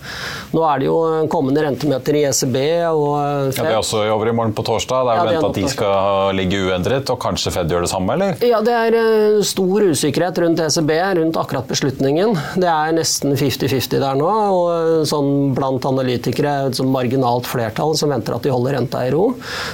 Nå 0.54 0.64
er 0.66 0.80
det 0.82 0.88
jo 0.88 0.96
kommende 1.32 1.64
rentemøter 1.64 2.18
i 2.18 2.24
ECB 2.28 2.58
og 2.90 3.54
Fed. 3.54 3.60
Ja, 3.60 3.64
det 3.64 3.74
er 3.74 3.80
også 3.80 4.02
over 4.12 4.30
i 4.30 4.34
morgen 4.36 4.54
på 4.56 4.64
torsdag. 4.66 5.06
Det 5.06 5.14
er 5.14 5.20
vel 5.20 5.30
ja, 5.30 5.38
venta 5.38 5.50
at 5.50 5.58
de 5.58 5.72
skal 5.72 6.36
ligge 6.38 6.62
uendret, 6.66 7.12
og 7.12 7.20
kanskje 7.22 7.54
Fed 7.54 7.72
gjør 7.72 7.86
det 7.86 7.92
samme, 7.92 8.16
eller? 8.16 8.44
Ja, 8.46 8.60
det 8.64 8.76
er 8.76 9.40
stor 9.46 9.86
usikkerhet 9.90 10.40
rundt 10.44 10.62
ECB, 10.64 10.92
rundt 11.20 11.40
akkurat 11.40 11.70
beslutningen. 11.70 12.36
Det 12.60 12.70
er 12.70 12.94
nesten 12.96 13.34
50-50 13.36 14.00
der 14.00 14.18
nå, 14.18 14.30
og 14.30 15.08
sånn 15.08 15.52
blant 15.56 15.86
analytikere 15.88 16.54
som 16.70 16.84
sånn 16.84 16.94
marginalt 16.94 17.48
flertall 17.50 17.96
som 17.98 18.12
venter 18.12 18.36
at 18.36 18.46
de 18.46 18.52
holder 18.52 18.78
renta 18.78 19.02
i 19.06 19.10
ro. 19.14 19.26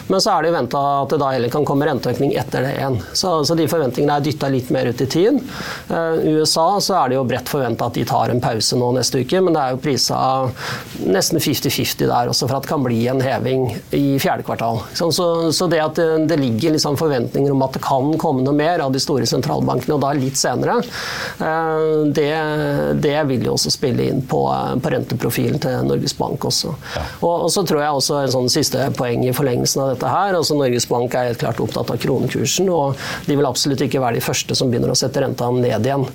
Men 0.09 0.23
så 0.23 0.35
er 0.35 0.43
det 0.45 0.51
jo 0.51 0.57
venta 0.57 0.83
at 1.03 1.13
det 1.13 1.21
da 1.23 1.31
heller 1.35 1.53
kan 1.53 1.67
komme 1.69 1.89
renteøkning 1.89 2.35
etter 2.39 2.65
det 2.67 2.75
igjen. 2.79 2.99
Så, 3.13 3.33
så 3.47 3.57
de 3.59 3.69
forventningene 3.71 4.19
er 4.19 4.25
dytta 4.25 4.51
litt 4.53 4.71
mer 4.75 4.91
ut 4.91 5.03
i 5.03 5.09
tid. 5.11 5.41
Uh, 5.91 6.17
USA 6.37 6.67
så 6.83 6.97
er 7.01 7.13
det 7.13 7.19
jo 7.19 7.27
bredt 7.29 7.51
forventa 7.53 7.89
at 7.89 7.99
de 7.99 8.05
tar 8.09 8.33
en 8.33 8.43
pause 8.43 8.79
nå 8.79 8.91
neste 8.97 9.23
uke, 9.23 9.43
men 9.45 9.57
det 9.57 9.63
er 9.63 9.75
jo 9.75 9.83
prisa 9.85 10.19
nesten 11.07 11.43
50-50 11.43 12.07
der 12.07 12.31
også 12.33 12.49
for 12.49 12.59
at 12.59 12.67
det 12.67 12.73
kan 12.73 12.85
bli 12.85 13.03
en 13.11 13.23
heving 13.23 13.69
i 13.97 14.17
fjerde 14.23 14.47
kvartal. 14.47 14.83
Så, 14.97 15.11
så, 15.15 15.29
så 15.55 15.69
det 15.71 15.83
at 15.83 15.99
det, 15.99 16.09
det 16.31 16.41
ligger 16.41 16.77
liksom 16.77 16.99
forventninger 17.01 17.53
om 17.53 17.65
at 17.67 17.77
det 17.77 17.85
kan 17.85 18.13
komme 18.21 18.45
noe 18.47 18.57
mer 18.57 18.83
av 18.85 18.95
de 18.95 19.03
store 19.03 19.27
sentralbankene, 19.29 19.97
og 19.97 20.05
da 20.05 20.13
litt 20.17 20.39
senere, 20.41 20.79
uh, 21.41 22.07
det, 22.17 22.31
det, 23.03 23.17
vil 23.27 23.47
jo 23.49 23.57
også 23.57 23.73
spille 23.73 24.07
inn 24.11 24.23
på, 24.29 24.43
på 24.83 24.93
renteprofilen 24.93 25.61
til 25.63 25.87
Norges 25.89 26.15
Bank 26.17 26.45
også. 26.47 26.73
Ja. 26.95 27.05
Og, 27.21 27.47
og, 27.47 27.51
så 27.53 27.66
tror 27.69 27.83
jeg 27.83 28.01
også 28.01 28.21
en 28.23 28.35
sånn 28.35 28.51
siste 28.53 28.91
poeng 28.97 29.25
i 29.27 29.35
forlengelsen 29.37 29.83
av 29.85 29.93
dette 29.95 30.11
her, 30.11 30.37
altså 30.39 30.57
Norges 30.59 30.87
Bank 30.91 31.15
er 31.15 31.31
helt 31.31 31.41
klart 31.43 31.61
opptatt 31.63 31.91
av 31.93 32.01
kronekursen, 32.01 32.69
og 32.73 32.97
de 33.27 33.37
vil 33.37 33.49
absolutt 33.49 33.83
ikke 33.87 34.03
være 34.03 34.19
de 34.19 34.25
første 34.25 34.57
som 34.59 34.71
begynner 34.71 34.93
å 34.93 34.99
sette 34.99 35.23
renta 35.23 35.49
ned 35.55 35.87
igjen. 35.87 36.07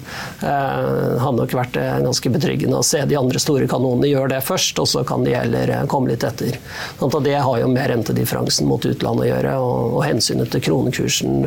Det 0.41 0.49
eh, 0.49 1.17
hadde 1.21 1.37
nok 1.39 1.55
vært 1.55 1.79
eh, 1.79 1.97
ganske 2.05 2.33
betryggende 2.33 2.79
å 2.79 2.85
se 2.85 3.03
de 3.07 3.17
andre 3.19 3.41
store 3.41 3.67
kanonene 3.71 4.09
gjøre 4.11 4.33
det 4.35 4.41
først, 4.45 4.79
og 4.81 4.89
så 4.89 5.03
kan 5.07 5.25
de 5.27 5.35
heller 5.35 5.71
eh, 5.71 5.85
komme 5.91 6.11
litt 6.13 6.25
etter. 6.27 6.57
Sånn 6.99 7.17
det 7.25 7.37
har 7.37 7.59
jo 7.59 7.69
med 7.69 7.89
rentedifferansen 7.91 8.69
mot 8.69 8.85
utlandet 8.87 9.27
å 9.27 9.29
gjøre, 9.29 9.55
og, 9.61 9.99
hensynet 10.01 10.49
til 10.49 10.63
kronekursen 10.65 11.43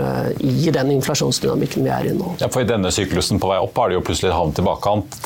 i 0.47 0.71
den 0.73 0.93
inflasjonsdynamikken 0.95 1.83
vi 1.85 1.90
er 1.90 2.07
i 2.07 2.12
nå. 2.14 2.35
Ja, 2.38 2.47
for 2.53 2.62
I 2.62 2.69
denne 2.69 2.93
syklusen 2.95 3.40
på 3.43 3.49
vei 3.51 3.57
opp 3.62 3.77
har 3.81 3.90
de 3.90 3.97
jo 3.99 4.03
plutselig 4.07 4.31
havnet 4.31 4.61
i 4.61 4.64
bakkant, 4.64 5.17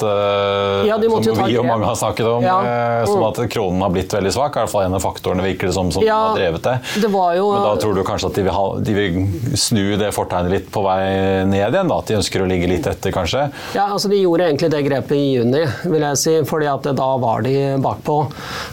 ja, 0.89 0.97
som 0.97 1.43
vi 1.45 1.59
og 1.61 1.69
mange 1.69 1.87
har 1.87 1.99
snakket 1.99 2.31
om. 2.31 2.47
Ja. 2.47 3.05
Som 3.09 3.27
at 3.27 3.41
kronen 3.53 3.85
har 3.85 3.93
blitt 3.93 4.15
veldig 4.15 4.33
svak, 4.33 4.57
i 4.59 4.65
hvert 4.65 4.73
fall 4.73 4.87
en 4.89 4.97
av 4.99 5.05
faktorene 5.05 5.45
virker 5.45 5.71
det 5.71 5.77
som, 5.77 5.91
som 5.95 6.05
ja, 6.05 6.19
har 6.29 6.39
drevet 6.39 6.65
det. 6.65 6.77
det 7.03 7.11
jo, 7.11 7.47
Men 7.55 7.65
da 7.65 7.75
tror 7.81 7.97
du 7.97 8.03
kanskje 8.07 8.31
at 8.31 8.39
de 8.39 8.45
vil, 8.47 8.55
ha, 8.55 8.67
de 8.89 8.97
vil 8.97 9.57
snu 9.59 9.85
det 10.01 10.11
fortegnet 10.17 10.55
litt 10.55 10.71
på 10.75 10.83
vei 10.85 11.01
ned 11.49 11.59
igjen? 11.59 11.91
Da? 11.91 11.99
At 11.99 12.11
de 12.11 12.19
ønsker 12.19 12.45
å 12.45 12.49
ligge 12.51 12.71
litt 12.71 12.87
etter, 12.91 13.15
kanskje? 13.15 13.49
Ja, 13.77 13.89
altså 13.89 14.11
De 14.13 14.21
gjorde 14.21 14.49
egentlig 14.49 14.71
det 14.75 14.83
grepet 14.87 15.17
i 15.17 15.25
juni, 15.39 15.65
vil 15.85 16.07
jeg 16.11 16.21
si. 16.21 16.37
fordi 16.49 16.69
at 16.71 16.91
da 16.99 17.09
var 17.21 17.43
de 17.47 17.55
bakpå. 17.83 18.19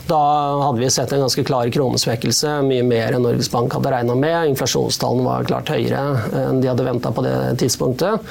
Da 0.09 0.21
hadde 0.63 0.81
vi 0.81 0.91
sett 0.93 1.13
en 1.15 1.25
ganske 1.25 1.45
klar 1.47 1.69
kronesvekkelse, 1.73 2.59
mye 2.65 2.85
mer 2.85 3.15
enn 3.15 3.25
Norges 3.25 3.49
Bank 3.53 3.73
hadde 3.75 3.93
regna 3.93 4.15
med. 4.19 4.51
Inflasjonstallene 4.53 5.25
var 5.27 5.47
klart 5.49 5.71
høyere 5.73 6.03
enn 6.45 6.61
de 6.63 6.69
hadde 6.71 6.85
venta 6.87 7.11
på 7.15 7.23
det 7.25 7.35
tidspunktet. 7.61 8.25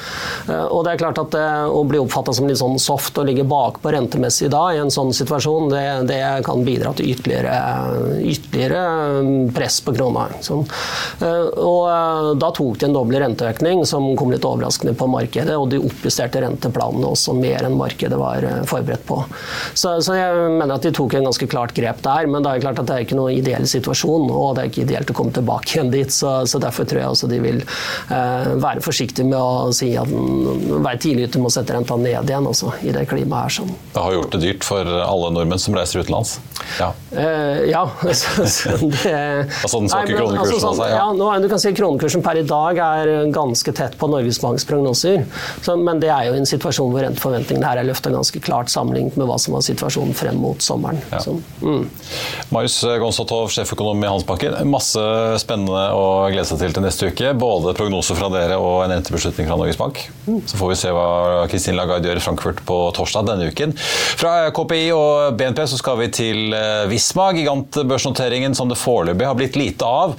Eh, 0.49 0.65
og 0.65 0.85
det 0.85 0.95
er 0.95 1.01
klart 1.01 1.21
at 1.21 1.31
det, 1.35 1.45
å 1.69 1.83
bli 1.87 2.01
oppfatta 2.01 2.33
som 2.35 2.49
litt 2.49 2.59
sånn 2.61 2.77
soft 2.81 3.17
og 3.21 3.29
ligge 3.29 3.45
bakpå 3.47 3.93
rentemessig 3.95 4.49
da, 4.53 4.67
i 4.73 4.81
en 4.81 4.93
sånn 4.93 5.13
situasjon, 5.15 5.69
det, 5.73 5.85
det 6.09 6.21
kan 6.45 6.63
bidra 6.65 6.93
til 6.97 7.11
ytterligere, 7.13 7.44
ytterligere 7.45 9.51
press 9.55 9.79
på 9.85 9.93
krona. 9.95 10.27
Sånn. 10.41 10.65
Eh, 11.21 11.47
og 11.61 11.87
eh, 11.89 12.29
da 12.41 12.51
tok 12.55 12.79
de 12.81 12.89
en 12.89 12.95
doble 12.95 13.21
renteøkning 13.21 13.83
som 13.87 14.07
kom 14.19 14.33
litt 14.33 14.45
overraskende 14.47 14.95
på 14.97 15.07
markedet, 15.11 15.55
og 15.57 15.69
de 15.71 15.81
oppjusterte 15.81 16.41
renteplanene 16.43 17.11
også 17.11 17.35
mer 17.37 17.67
enn 17.67 17.77
markedet 17.79 18.17
var 18.19 18.45
eh, 18.45 18.61
forberedt 18.67 19.05
på. 19.07 19.21
Så, 19.73 19.97
så, 20.05 20.17
jeg 20.17 20.49
mener 20.55 20.77
at 20.77 20.85
de 20.85 20.93
tok 20.95 21.17
en 21.17 21.29
ganske 21.29 21.49
klart 21.51 21.75
grep 21.77 22.01
der, 22.05 22.29
men 22.31 22.45
det 22.45 22.53
er 22.53 22.65
klart 22.65 22.81
at 22.81 22.89
det 22.89 22.97
er 22.97 23.07
ikke 23.07 23.19
noen 23.19 23.35
ideell 23.35 23.67
situasjon, 23.69 24.29
og 24.31 24.55
det 24.55 24.65
er 24.65 24.71
ikke 24.71 24.85
ideelt 24.85 25.11
å 25.11 25.17
komme 25.17 25.35
tilbake 25.35 25.77
igjen 25.77 25.93
dit, 25.93 26.13
så, 26.13 26.37
så 26.49 26.61
derfor 26.63 26.87
tror 26.89 27.01
jeg 27.01 27.15
også 27.15 27.31
de 27.31 27.41
vil 27.43 27.61
eh, 27.63 28.51
være 28.63 28.83
forsiktige 28.85 29.27
med 29.29 29.39
å 29.39 29.71
si 29.75 29.93
at 29.99 30.09
være 30.09 31.01
tidlig 31.03 31.29
ute 31.29 31.41
med 31.41 31.51
å 31.51 31.55
sette 31.57 31.75
renta 31.75 31.97
ned 31.99 32.31
igjen 32.31 32.49
også, 32.49 32.75
i 32.85 32.93
det 32.95 33.07
klimaet 33.11 33.45
her. 33.45 33.55
Sånn. 33.55 33.71
Det 33.93 34.03
har 34.03 34.17
gjort 34.17 34.35
det 34.35 34.43
dyrt 34.43 34.67
for 34.67 34.95
alle 35.05 35.31
nordmenn 35.35 35.61
som 35.61 35.77
reiser 35.77 36.03
utenlands? 36.03 36.37
Ja. 36.79 36.91
Eh, 37.15 37.34
Uh, 37.35 37.65
ja. 37.69 37.83
det, 38.03 39.13
altså 39.63 39.79
den 39.81 39.89
svake 39.91 40.15
kronekursen 40.15 40.39
altså, 40.39 40.59
sånn, 40.61 40.69
altså, 40.71 40.89
ja. 40.91 41.05
nå, 41.17 41.29
Du 41.43 41.49
kan 41.51 41.61
si 41.61 41.73
Kronekursen 41.75 42.23
per 42.25 42.39
i 42.39 42.45
dag 42.47 42.79
er 42.81 43.11
ganske 43.35 43.73
tett 43.75 43.97
på 43.99 44.09
Norges 44.11 44.39
Banks 44.43 44.65
prognoser. 44.67 45.25
Så, 45.65 45.75
men 45.79 45.99
det 46.03 46.11
er 46.13 46.29
jo 46.29 46.37
en 46.39 46.47
situasjon 46.47 46.93
hvor 46.93 47.03
renteforventningene 47.05 47.67
her 47.67 47.81
er 47.81 47.89
løfta 47.89 48.13
ganske 48.13 48.41
klart 48.43 48.71
sammenlignet 48.71 49.17
med 49.19 49.27
hva 49.29 49.37
som 49.41 49.57
var 49.57 49.65
situasjonen 49.65 50.15
frem 50.17 50.39
mot 50.41 50.61
sommeren. 50.63 51.01
Ja. 51.11 51.21
Så, 51.23 51.35
mm. 51.61 51.83
Marius 52.55 52.79
Gonstatov, 53.01 53.49
sjeføkonom 53.53 54.03
i 54.03 54.09
Handelsbanken. 54.09 54.57
Masse 54.69 55.03
spennende 55.41 55.87
å 55.95 56.05
glede 56.31 56.47
seg 56.49 56.61
til 56.61 56.75
til 56.75 56.85
neste 56.85 57.11
uke. 57.11 57.33
Både 57.39 57.75
prognoser 57.77 58.17
fra 58.17 58.29
dere 58.33 58.59
og 58.61 58.83
en 58.85 58.95
rentebeslutning 58.95 59.49
fra 59.49 59.59
Norges 59.59 59.79
Bank. 59.79 60.01
Mm. 60.27 60.41
Så 60.47 60.59
får 60.59 60.71
vi 60.71 60.79
se 60.79 60.93
hva 60.95 61.07
Kristin 61.51 61.77
Lagarde 61.79 62.09
gjør 62.09 62.21
i 62.21 62.25
Frankfurt 62.25 62.61
på 62.67 62.79
torsdag 62.95 63.29
denne 63.31 63.49
uken. 63.51 63.75
Fra 64.19 64.51
KPI 64.55 64.87
og 64.95 65.37
BNP 65.39 65.63
så 65.71 65.79
skal 65.79 65.99
vi 66.01 66.09
til 66.13 66.55
eh, 66.55 66.85
Visma, 67.25 67.33
gigantbørsnoteringen 67.33 68.55
som 68.55 68.69
det 68.69 68.75
foreløpig 68.77 69.25
har 69.25 69.35
blitt 69.35 69.55
lite 69.55 69.85
av. 69.85 70.13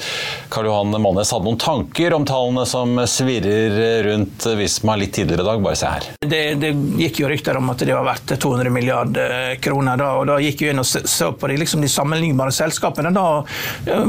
Karl 0.48 0.66
Johan 0.66 0.90
Mannes 1.02 1.30
hadde 1.30 1.44
noen 1.44 1.58
tanker 1.58 2.14
om 2.14 2.24
tallene 2.26 2.64
som 2.66 2.98
svirrer 3.06 4.02
rundt 4.06 4.46
Visma 4.58 4.96
litt 4.96 5.12
tidligere 5.14 5.42
i 5.42 5.46
dag. 5.46 5.62
Bare 5.62 5.76
se 5.76 5.86
her. 5.86 6.06
Det, 6.20 6.40
det 6.58 6.72
gikk 6.98 7.20
jo 7.22 7.30
rykter 7.30 7.58
om 7.58 7.70
at 7.70 7.84
det 7.86 7.94
var 7.94 8.06
verdt 8.06 8.34
200 8.42 8.72
milliarder 8.74 9.54
kroner. 9.62 10.00
Da, 10.00 10.08
og 10.18 10.26
da 10.30 10.38
gikk 10.42 10.64
vi 10.64 10.70
inn 10.72 10.82
og 10.82 10.86
så 10.86 11.30
på 11.32 11.50
de, 11.50 11.58
liksom 11.60 11.84
de 11.84 11.90
sammenlignbare 11.90 12.54
selskapene. 12.54 13.12
Da, 13.14 13.26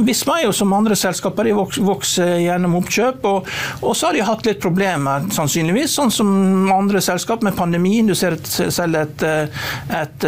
Visma 0.08 0.40
er 0.40 0.48
jo 0.48 0.56
som 0.56 0.74
andre 0.74 0.98
selskaper, 0.98 1.50
de 1.50 1.84
vokser 1.86 2.38
gjennom 2.42 2.80
oppkjøp. 2.82 3.30
Og, 3.30 3.52
og, 3.84 3.94
så 3.94 4.10
har 4.10 4.18
de 4.18 4.26
hatt 4.26 4.50
litt 4.50 4.62
problemer, 4.64 5.30
sannsynligvis, 5.36 5.94
sånn 6.00 6.14
som 6.14 6.34
andre 6.74 7.04
selskap 7.04 7.46
med 7.46 7.58
pandemien. 7.58 8.10
Du 8.10 8.18
ser 8.18 8.40
selv 8.48 9.04
et, 9.04 9.28
et, 9.28 10.28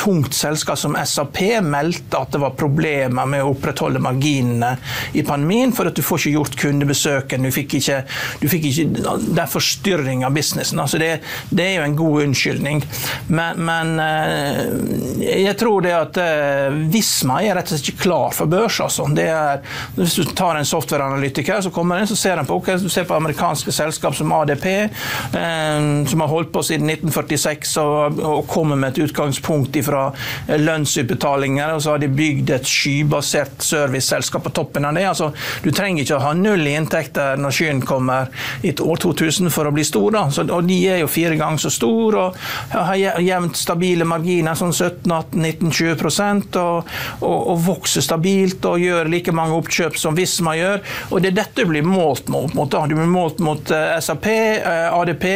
tungt 0.00 0.34
selskap 0.36 0.80
som 0.80 0.98
SAP 0.98 1.44
meldte 1.62 1.99
at 2.16 2.32
det 2.32 2.40
var 2.42 2.56
problemer 2.58 3.28
med 3.28 3.44
å 3.44 3.52
opprettholde 3.54 4.02
marginene 4.02 4.74
i 5.12 5.22
pandemien, 5.26 5.72
for 5.76 5.90
at 5.90 5.96
du 5.96 6.02
får 6.04 6.22
ikke 6.22 6.34
gjort 6.36 6.58
kundebesøken. 6.60 7.46
Du 7.46 7.54
fikk 7.54 7.76
ikke, 7.80 8.00
du 8.40 8.46
fikk 8.50 8.68
ikke, 8.70 8.86
det 8.94 9.42
er 9.42 9.50
forstyrring 9.50 10.24
av 10.26 10.34
businessen. 10.36 10.80
Altså 10.82 11.00
det, 11.00 11.10
det, 11.50 11.66
er 11.66 11.78
jo 11.78 11.86
en 11.86 11.96
god 11.98 12.22
unnskyldning. 12.26 12.82
Men, 13.28 13.62
men 13.66 13.94
eh, 14.04 15.40
jeg 15.46 15.56
tror 15.60 15.84
det 15.84 15.94
at 15.96 16.20
eh, 16.22 16.78
Visma 16.90 17.40
er 17.44 17.58
rett 17.58 17.70
og 17.70 17.76
slett 17.76 17.92
ikke 17.92 18.06
klar 18.06 18.36
for 18.36 18.50
børs. 18.50 18.80
Altså. 18.82 19.08
Er, 19.20 19.62
hvis 19.96 20.18
du 20.20 20.24
tar 20.36 20.58
en 20.58 20.68
softwareanalytiker, 20.68 21.60
så 21.64 21.72
kommer 21.74 22.00
den, 22.00 22.10
så 22.10 22.18
ser 22.18 22.40
den 22.40 22.48
på, 22.48 22.58
okay, 22.60 22.78
du 22.80 22.90
ser 22.92 23.08
på 23.08 23.18
amerikanske 23.18 23.74
selskap 23.74 24.16
som 24.18 24.32
ADP, 24.40 24.66
eh, 24.70 25.80
som 26.10 26.24
har 26.24 26.32
holdt 26.32 26.52
på 26.54 26.64
siden 26.66 26.90
1946 26.90 27.76
og, 27.82 28.20
og 28.24 28.46
kommer 28.50 28.78
med 28.80 28.94
et 28.94 29.04
utgangspunkt 29.06 29.76
fra 29.84 30.08
lønnsutbetalinger, 30.48 31.74
og 31.76 31.82
har 31.90 32.02
de 32.02 32.10
bygd 32.12 32.52
et 32.54 32.68
skybasert 32.68 33.64
serviceselskap 33.64 34.46
på 34.46 34.54
toppen 34.60 34.86
av 34.88 34.96
det. 34.96 35.06
Altså, 35.10 35.30
du 35.64 35.70
trenger 35.74 36.04
ikke 36.04 36.18
å 36.18 36.24
ha 36.24 36.34
null 36.36 36.66
i 36.66 36.74
inntekter 36.78 37.40
når 37.40 37.56
skyen 37.56 37.82
kommer 37.86 38.30
i 38.66 38.72
år 38.74 39.02
2000 39.02 39.50
for 39.52 39.68
å 39.68 39.74
bli 39.74 39.84
stor. 39.86 40.18
Så, 40.34 40.46
og 40.48 40.66
de 40.68 40.78
er 40.90 41.02
jo 41.02 41.10
fire 41.10 41.36
ganger 41.38 41.62
så 41.62 41.72
store 41.74 42.26
og 42.30 42.38
har 42.72 43.20
jevnt 43.22 43.58
stabile 43.58 44.06
marginer, 44.08 44.56
sånn 44.58 44.72
17-18-19-20 44.74 46.58
og, 46.60 46.90
og, 47.20 47.38
og 47.52 47.62
vokser 47.66 48.04
stabilt 48.04 48.64
og 48.68 48.80
gjør 48.82 49.10
like 49.10 49.34
mange 49.36 49.56
oppkjøp 49.58 49.98
som 50.00 50.16
Visma 50.18 50.56
gjør. 50.58 50.82
Og 51.10 51.22
det 51.22 51.32
er 51.32 51.38
dette 51.42 51.64
du 51.64 51.70
blir 51.70 51.86
målt 51.86 52.30
mot. 52.32 52.52
mot 52.56 52.70
du 52.70 52.94
blir 52.94 53.10
målt 53.10 53.40
mot 53.44 53.70
eh, 53.74 53.96
SAP, 54.00 54.26
eh, 54.30 54.88
ADP, 54.90 55.26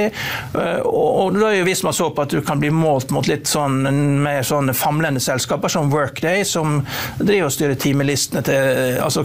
uh, 0.55 0.81
og, 0.87 1.09
og 1.25 1.39
da 1.39 1.51
er 1.51 1.61
jo 1.61 1.69
Visma 1.69 1.93
så 1.95 2.11
på 2.15 2.25
at 2.25 2.33
du 2.35 2.41
kan 2.45 2.61
bli 2.63 2.71
målt 2.75 3.13
mot 3.15 3.29
litt 3.29 3.49
sånn 3.51 3.83
mer 4.25 4.43
sånn 4.47 4.73
famlende 4.77 5.23
selskaper 5.23 5.73
som 5.73 5.91
Workday, 5.93 6.44
som 6.49 6.81
driver 7.19 7.49
og 7.49 7.55
styrer 7.55 7.79
timelistene 7.81 8.43
til 8.47 9.01
altså 9.05 9.25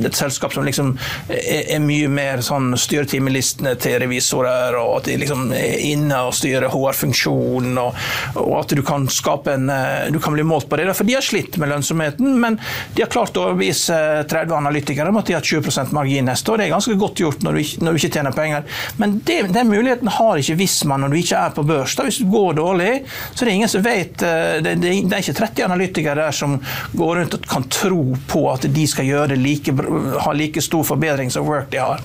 Et 0.00 0.16
selskap 0.16 0.52
som 0.54 0.64
liksom 0.64 0.92
er, 1.28 1.74
er 1.76 1.80
mye 1.82 2.08
mer 2.10 2.40
sånn 2.44 2.72
styrer 2.80 3.08
timelistene 3.10 3.74
til 3.80 3.98
revisorer, 4.00 4.76
og 4.78 5.00
at 5.00 5.10
de 5.10 5.18
liksom 5.20 5.50
er 5.56 5.82
inne 5.90 6.22
og 6.26 6.34
styrer 6.36 6.70
HR-funksjonen, 6.72 7.76
og, 7.80 7.98
og, 8.40 8.54
at 8.62 8.74
du 8.76 8.82
kan 8.86 9.06
skape 9.10 9.54
en 9.56 9.68
Du 10.12 10.18
kan 10.22 10.34
bli 10.34 10.44
målt 10.46 10.68
på 10.68 10.78
det. 10.78 10.88
For 10.96 11.06
de 11.06 11.16
har 11.16 11.24
slitt 11.24 11.58
med 11.60 11.70
lønnsomheten, 11.70 12.38
men 12.40 12.58
de 12.94 13.04
har 13.04 13.10
klart 13.12 13.36
å 13.36 13.50
overbevise 13.50 13.96
30 14.30 14.56
analytikere 14.56 15.12
om 15.12 15.20
at 15.20 15.28
de 15.28 15.36
har 15.36 15.44
20 15.44 15.92
margin 15.96 16.28
neste 16.28 16.52
år. 16.52 16.60
Det 16.60 16.66
er 16.68 16.74
ganske 16.74 16.96
godt 17.00 17.22
gjort 17.22 17.44
når 17.46 17.58
du, 17.58 17.62
når 17.84 17.92
du 17.92 18.00
ikke 18.00 18.14
tjener 18.18 18.36
penger. 18.36 18.66
Men 19.00 19.18
det, 19.26 19.40
den 19.54 19.70
muligheten 19.70 20.10
har 20.16 20.40
ikke 20.40 20.58
Visma 20.60 20.98
når 21.00 21.12
du 21.12 21.18
ikke 21.20 21.40
er 21.40 21.54
på 21.56 21.64
børs. 21.66 21.96
Da, 21.96 22.06
hvis 22.06 22.20
du 22.20 22.28
går 22.30 22.58
dårlig, 22.58 22.90
så 23.32 23.44
det 23.44 23.50
er 23.50 23.54
ingen 23.54 23.72
som 23.72 23.84
vet 23.84 24.24
eh, 24.26 24.58
det, 24.64 24.74
det, 24.82 24.94
det, 25.04 25.16
er 25.16 25.24
ikke 25.24 25.38
30 25.40 25.66
analytikere 25.68 26.09
der 26.18 26.34
som 26.34 26.58
går 26.92 27.16
rundt 27.16 27.34
og 27.34 27.46
kan 27.50 27.66
tro 27.70 28.16
på 28.30 28.44
at 28.52 28.66
de 28.74 28.86
skal 28.88 29.06
like, 29.36 29.74
ha 30.24 30.32
like 30.32 30.62
stor 30.62 30.84
forbedring 30.84 31.30
som 31.30 31.46
Work 31.46 31.70
de 31.70 31.78
har. 31.78 32.00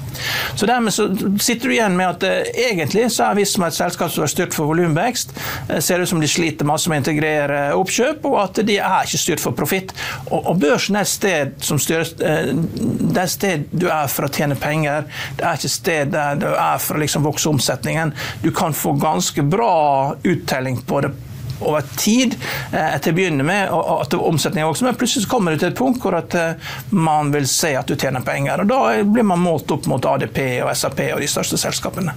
Så 0.55 0.65
Dermed 0.65 0.93
så 0.93 1.09
sitter 1.39 1.67
du 1.67 1.73
igjen 1.73 1.97
med 1.97 2.09
at 2.09 2.23
eh, 2.23 2.69
egentlig 2.71 3.07
så 3.11 3.29
er 3.29 3.39
Visma 3.39 3.69
et 3.69 3.77
selskap 3.77 4.11
som 4.11 4.25
er 4.25 4.31
styrt 4.31 4.55
for 4.55 4.69
volumvekst. 4.69 5.33
Eh, 5.69 5.79
ser 5.83 6.01
ut 6.01 6.09
som 6.09 6.21
de 6.21 6.29
sliter 6.29 6.67
masse 6.67 6.89
med 6.89 6.99
å 6.99 7.03
integrere 7.03 7.59
oppkjøp, 7.77 8.25
og 8.29 8.39
at 8.41 8.61
de 8.67 8.79
er 8.79 9.07
ikke 9.07 9.21
styrt 9.21 9.43
for 9.43 9.57
profitt. 9.57 9.93
Og, 10.29 10.39
og, 10.39 10.55
børsen 10.61 10.97
er 10.97 11.05
et 11.05 11.11
sted 11.11 11.55
som 11.65 11.79
styres 11.81 12.15
eh, 12.19 12.51
Det 12.55 13.21
er 13.21 13.31
sted 13.31 13.67
du 13.71 13.87
er 13.91 14.09
for 14.11 14.27
å 14.27 14.31
tjene 14.31 14.57
penger. 14.59 15.05
Det 15.37 15.45
er 15.45 15.59
ikke 15.59 15.71
et 15.71 15.77
sted 15.77 16.15
der 16.15 16.41
du 16.41 16.49
er 16.51 16.81
for 16.81 16.97
å 16.97 17.03
liksom 17.03 17.25
vokse 17.27 17.51
omsetningen. 17.51 18.15
Du 18.43 18.51
kan 18.55 18.75
få 18.75 18.95
ganske 18.99 19.45
bra 19.45 20.15
uttelling 20.23 20.81
på 20.87 21.03
det 21.05 21.13
over 21.59 21.81
tid 21.97 22.35
eh, 22.71 22.95
til 23.01 23.13
å 23.13 23.17
begynne 23.17 23.45
med 23.47 23.71
og 23.73 24.05
at 24.05 24.15
omsetningen 24.17 24.69
også, 24.69 24.87
men 24.87 24.97
plutselig 24.99 25.29
kommer 25.31 25.55
du 25.55 25.61
til 25.61 25.71
et 25.71 25.77
punkt 25.77 26.01
hvor 26.03 26.17
at 26.19 26.35
eh, 26.39 26.71
man 26.95 27.31
vil 27.33 27.47
se 27.49 27.75
at 27.77 27.89
du 27.89 27.95
tjener 27.95 28.25
penger. 28.25 28.63
og 28.63 28.71
Da 28.71 29.03
blir 29.03 29.27
man 29.27 29.43
målt 29.43 29.71
opp 29.75 29.89
mot 29.91 30.05
ADP 30.15 30.41
og 30.65 30.73
SAP 30.75 31.05
og 31.11 31.21
de 31.23 31.29
største 31.31 31.59
selskapene. 31.61 32.15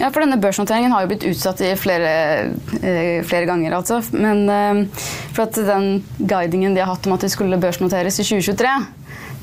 Ja, 0.00 0.08
for 0.08 0.22
denne 0.24 0.38
Børsnoteringen 0.40 0.94
har 0.94 1.04
jo 1.04 1.10
blitt 1.10 1.26
utsatt 1.28 1.60
i 1.64 1.74
flere, 1.76 2.12
eh, 2.80 3.20
flere 3.26 3.48
ganger. 3.48 3.76
altså. 3.76 4.00
Men 4.16 4.88
for 5.34 5.44
at 5.44 5.58
den 5.60 6.00
guidingen 6.18 6.74
de 6.74 6.80
har 6.80 6.94
hatt 6.94 7.06
om 7.06 7.18
at 7.18 7.26
de 7.26 7.32
skulle 7.32 7.60
børsnoteres 7.60 8.20
i 8.22 8.24
2023 8.24 8.72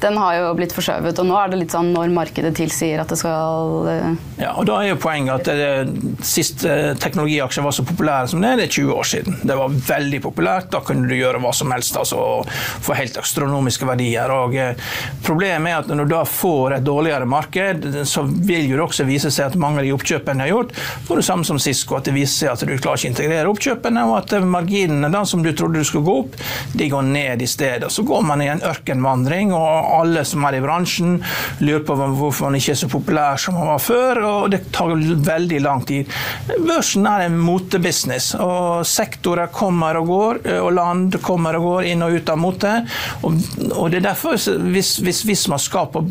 den 0.01 0.17
har 0.21 0.35
jo 0.37 0.53
blitt 0.57 0.75
forskjøvet. 0.75 1.17
Og 1.21 1.29
nå 1.29 1.37
er 1.39 1.51
det 1.51 1.61
litt 1.63 1.73
sånn 1.73 1.89
når 1.95 2.13
markedet 2.13 2.53
tilsier 2.57 3.01
at 3.01 3.11
det 3.11 3.19
skal 3.19 3.87
uh... 3.87 4.11
Ja, 4.37 4.53
og 4.53 4.67
da 4.69 4.79
er 4.81 4.91
jo 4.91 4.99
poenget 5.01 5.47
at 5.47 5.57
det, 5.57 6.21
sist 6.25 6.65
uh, 6.67 6.93
teknologiaksjer 6.99 7.65
var 7.65 7.75
så 7.75 7.85
populære 7.87 8.31
som 8.31 8.43
det, 8.43 8.55
det 8.59 8.67
er 8.67 8.75
20 8.77 8.93
år 8.93 9.09
siden. 9.11 9.39
Det 9.47 9.57
var 9.57 9.79
veldig 9.89 10.21
populært. 10.27 10.69
Da 10.73 10.83
kunne 10.85 11.09
du 11.09 11.15
gjøre 11.17 11.41
hva 11.41 11.53
som 11.55 11.73
helst 11.73 11.97
altså, 11.97 12.21
få 12.85 12.97
helt 12.97 13.17
astronomiske 13.21 13.87
verdier. 13.89 14.33
Og 14.33 14.57
Problemet 15.25 15.71
er 15.71 15.81
at 15.81 15.89
når 15.91 16.07
du 16.07 16.13
da 16.13 16.23
får 16.27 16.77
et 16.77 16.85
dårligere 16.85 17.27
marked, 17.29 17.87
så 18.07 18.23
vil 18.27 18.69
jo 18.69 18.77
det 18.77 18.85
også 18.85 19.07
vise 19.07 19.31
seg 19.33 19.51
at 19.51 19.59
mange 19.59 19.81
av 19.81 19.87
de 19.87 19.93
oppkjøpene 19.95 20.45
har 20.45 20.51
gjort, 20.53 20.73
får 21.07 21.21
det 21.21 21.25
samme 21.27 21.47
som 21.47 21.59
Cisco, 21.61 21.97
at 21.97 22.07
det 22.07 22.15
viser 22.15 22.45
seg 22.45 22.53
at 22.53 22.65
du 22.67 22.75
klarer 22.77 22.99
ikke 22.99 23.09
å 23.09 23.13
integrere 23.13 23.51
oppkjøpene, 23.51 24.05
og 24.09 24.17
at 24.21 24.35
marginene 24.45 25.11
da, 25.13 25.23
som 25.27 25.43
du 25.45 25.51
trodde 25.53 25.81
du 25.81 25.87
skulle 25.87 26.07
gå 26.07 26.17
opp, 26.23 26.37
de 26.77 26.89
går 26.91 27.05
ned 27.09 27.43
i 27.43 27.49
stedet. 27.49 27.89
Så 27.93 28.05
går 28.07 28.25
man 28.27 28.43
i 28.43 28.49
en 28.51 28.63
ørkenvandring. 28.65 29.53
og 29.55 29.86
alle 29.99 30.23
som 30.27 30.45
er 30.47 30.57
i 30.57 30.63
bransjen, 30.63 31.17
lurer 31.63 31.85
på 31.87 31.97
hvorfor 31.97 32.47
man 32.47 32.57
ikke 32.59 32.73
er 32.73 32.79
så 32.81 32.89
populær 32.91 33.41
som 33.41 33.57
man 33.57 33.71
var 33.71 33.83
før, 33.83 34.21
og 34.27 34.51
det 34.53 34.63
tar 34.75 34.93
veldig 35.27 35.61
lang 35.63 35.83
tid. 35.87 36.11
Børsen 36.57 37.07
er 37.09 37.25
en 37.27 37.37
motebusiness, 37.39 38.33
og 38.41 38.85
sektorer 38.87 39.51
kommer 39.53 39.99
og 40.01 40.11
går, 40.11 40.41
og 40.61 40.71
land 40.75 41.19
kommer 41.23 41.57
og 41.57 41.67
går 41.67 41.91
inn 41.91 42.05
og 42.05 42.17
ut 42.17 42.31
av 42.33 42.41
mote. 42.41 42.73
Og, 43.27 43.37
og 43.73 43.91
det 43.91 44.01
er 44.01 44.07
derfor, 44.09 44.37
hvis, 44.73 44.97
hvis, 45.03 45.23
hvis 45.27 45.45
man 45.51 45.61
skal, 45.61 45.89
på, 45.93 46.03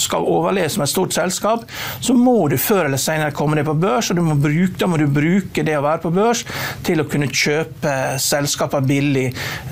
skal, 0.00 0.28
overleve 0.30 0.70
som 0.72 0.84
et 0.84 0.92
stort 0.92 1.16
selskap, 1.16 1.66
så 2.00 2.14
må 2.16 2.36
du 2.50 2.56
før 2.60 2.86
eller 2.88 3.00
senere 3.00 3.34
komme 3.36 3.58
deg 3.58 3.68
på 3.68 3.76
børs, 3.80 4.10
og 4.12 4.20
må 4.24 4.36
bruke, 4.40 4.76
da 4.80 4.88
må 4.90 5.00
du 5.00 5.06
bruke 5.10 5.64
det 5.66 5.76
å 5.78 5.84
være 5.84 6.04
på 6.04 6.14
børs 6.14 6.44
til 6.86 7.02
å 7.02 7.08
kunne 7.10 7.30
kjøpe 7.30 7.96
selskaper 8.20 8.84
billig. 8.86 9.28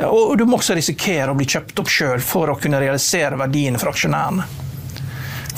Og 0.08 0.36
du 0.38 0.44
må 0.48 0.58
også 0.58 0.76
risikere 0.78 1.32
å 1.32 1.38
bli 1.38 1.48
kjøpt 1.48 1.82
opp 1.82 1.92
sjøl 1.92 2.22
for 2.24 2.52
å 2.52 2.58
kunne 2.60 2.80
realisere 2.82 3.37
verdiene 3.40 3.80
for 3.80 3.92
aksjonærene. 3.92 4.46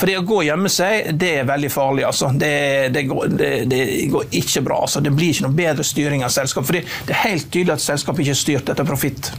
For 0.01 0.09
det 0.09 0.17
å 0.17 0.25
gå 0.25 0.39
og 0.41 0.47
gjemme 0.47 0.71
seg, 0.73 1.11
det 1.21 1.35
er 1.43 1.49
veldig 1.49 1.69
farlig. 1.75 2.07
Altså. 2.09 2.31
Det, 2.33 2.55
det, 2.95 3.05
går, 3.11 3.35
det, 3.37 3.51
det, 3.69 3.83
går, 4.09 4.31
ikke 4.41 4.65
bra. 4.65 4.81
Altså. 4.87 5.03
Det 5.05 5.13
blir 5.13 5.35
ikke 5.35 5.45
noe 5.45 5.59
bedre 5.59 5.85
styring 5.85 6.25
av 6.25 6.33
selskap. 6.33 6.65
For 6.65 6.81
det 6.81 7.13
er 7.13 7.23
helt 7.27 7.53
tydelig 7.53 7.77
at 7.77 7.85
selskapet 7.85 8.25
ikke 8.25 8.37
er 8.39 8.45
styrt 8.47 8.73
etter 8.73 8.89
profitt. 8.89 9.33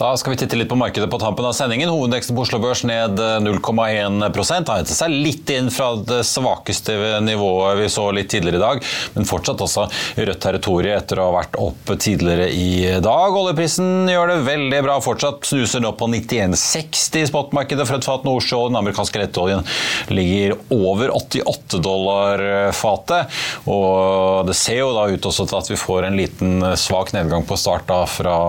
Da 0.00 0.14
skal 0.16 0.32
vi 0.32 0.38
titte 0.40 0.56
litt 0.56 0.68
på 0.70 0.78
markedet 0.80 1.10
på 1.12 1.18
tampen 1.20 1.44
av 1.44 1.52
sendingen. 1.52 1.90
Hovedveksten 1.92 2.32
på 2.32 2.46
Oslo 2.46 2.56
Børs 2.62 2.80
ned 2.88 3.18
0,1 3.20 4.22
Har 4.24 4.38
hentet 4.56 4.94
seg 4.96 5.12
litt 5.12 5.50
inn 5.52 5.66
fra 5.68 5.90
det 6.08 6.22
svakeste 6.24 6.94
nivået 7.20 7.82
vi 7.82 7.88
så 7.92 8.06
litt 8.16 8.30
tidligere 8.32 8.56
i 8.56 8.62
dag, 8.62 8.80
men 9.12 9.28
fortsatt 9.28 9.60
også 9.60 9.84
rødt 10.16 10.40
territorium 10.40 10.96
etter 10.96 11.20
å 11.20 11.26
ha 11.28 11.34
vært 11.34 11.58
opp 11.60 11.92
tidligere 12.00 12.46
i 12.48 12.94
dag. 13.04 13.36
Oljeprisen 13.42 14.08
gjør 14.08 14.32
det 14.32 14.38
veldig 14.46 14.78
bra 14.86 14.94
fortsatt, 15.04 15.44
snuser 15.50 15.84
nå 15.84 15.92
på 16.00 16.08
91,60 16.08 17.20
i 17.20 17.28
spotmarkedet 17.28 17.84
for 17.84 18.00
et 18.00 18.08
fat 18.08 18.24
nordsjøolje. 18.24 18.72
Den 18.72 18.80
amerikanske 18.80 19.20
lettoljen 19.20 19.68
ligger 20.08 20.56
over 20.78 21.12
88 21.18 21.82
dollar 21.84 22.46
fatet, 22.72 23.36
og 23.68 24.48
det 24.48 24.56
ser 24.56 24.80
jo 24.80 24.96
da 24.96 25.10
ut 25.12 25.30
også 25.34 25.44
til 25.44 25.60
at 25.60 25.70
vi 25.74 25.80
får 25.84 26.08
en 26.08 26.18
liten 26.22 26.66
svak 26.80 27.12
nedgang 27.12 27.44
på 27.44 27.60
start 27.60 27.84
da 27.92 28.00
fra 28.08 28.40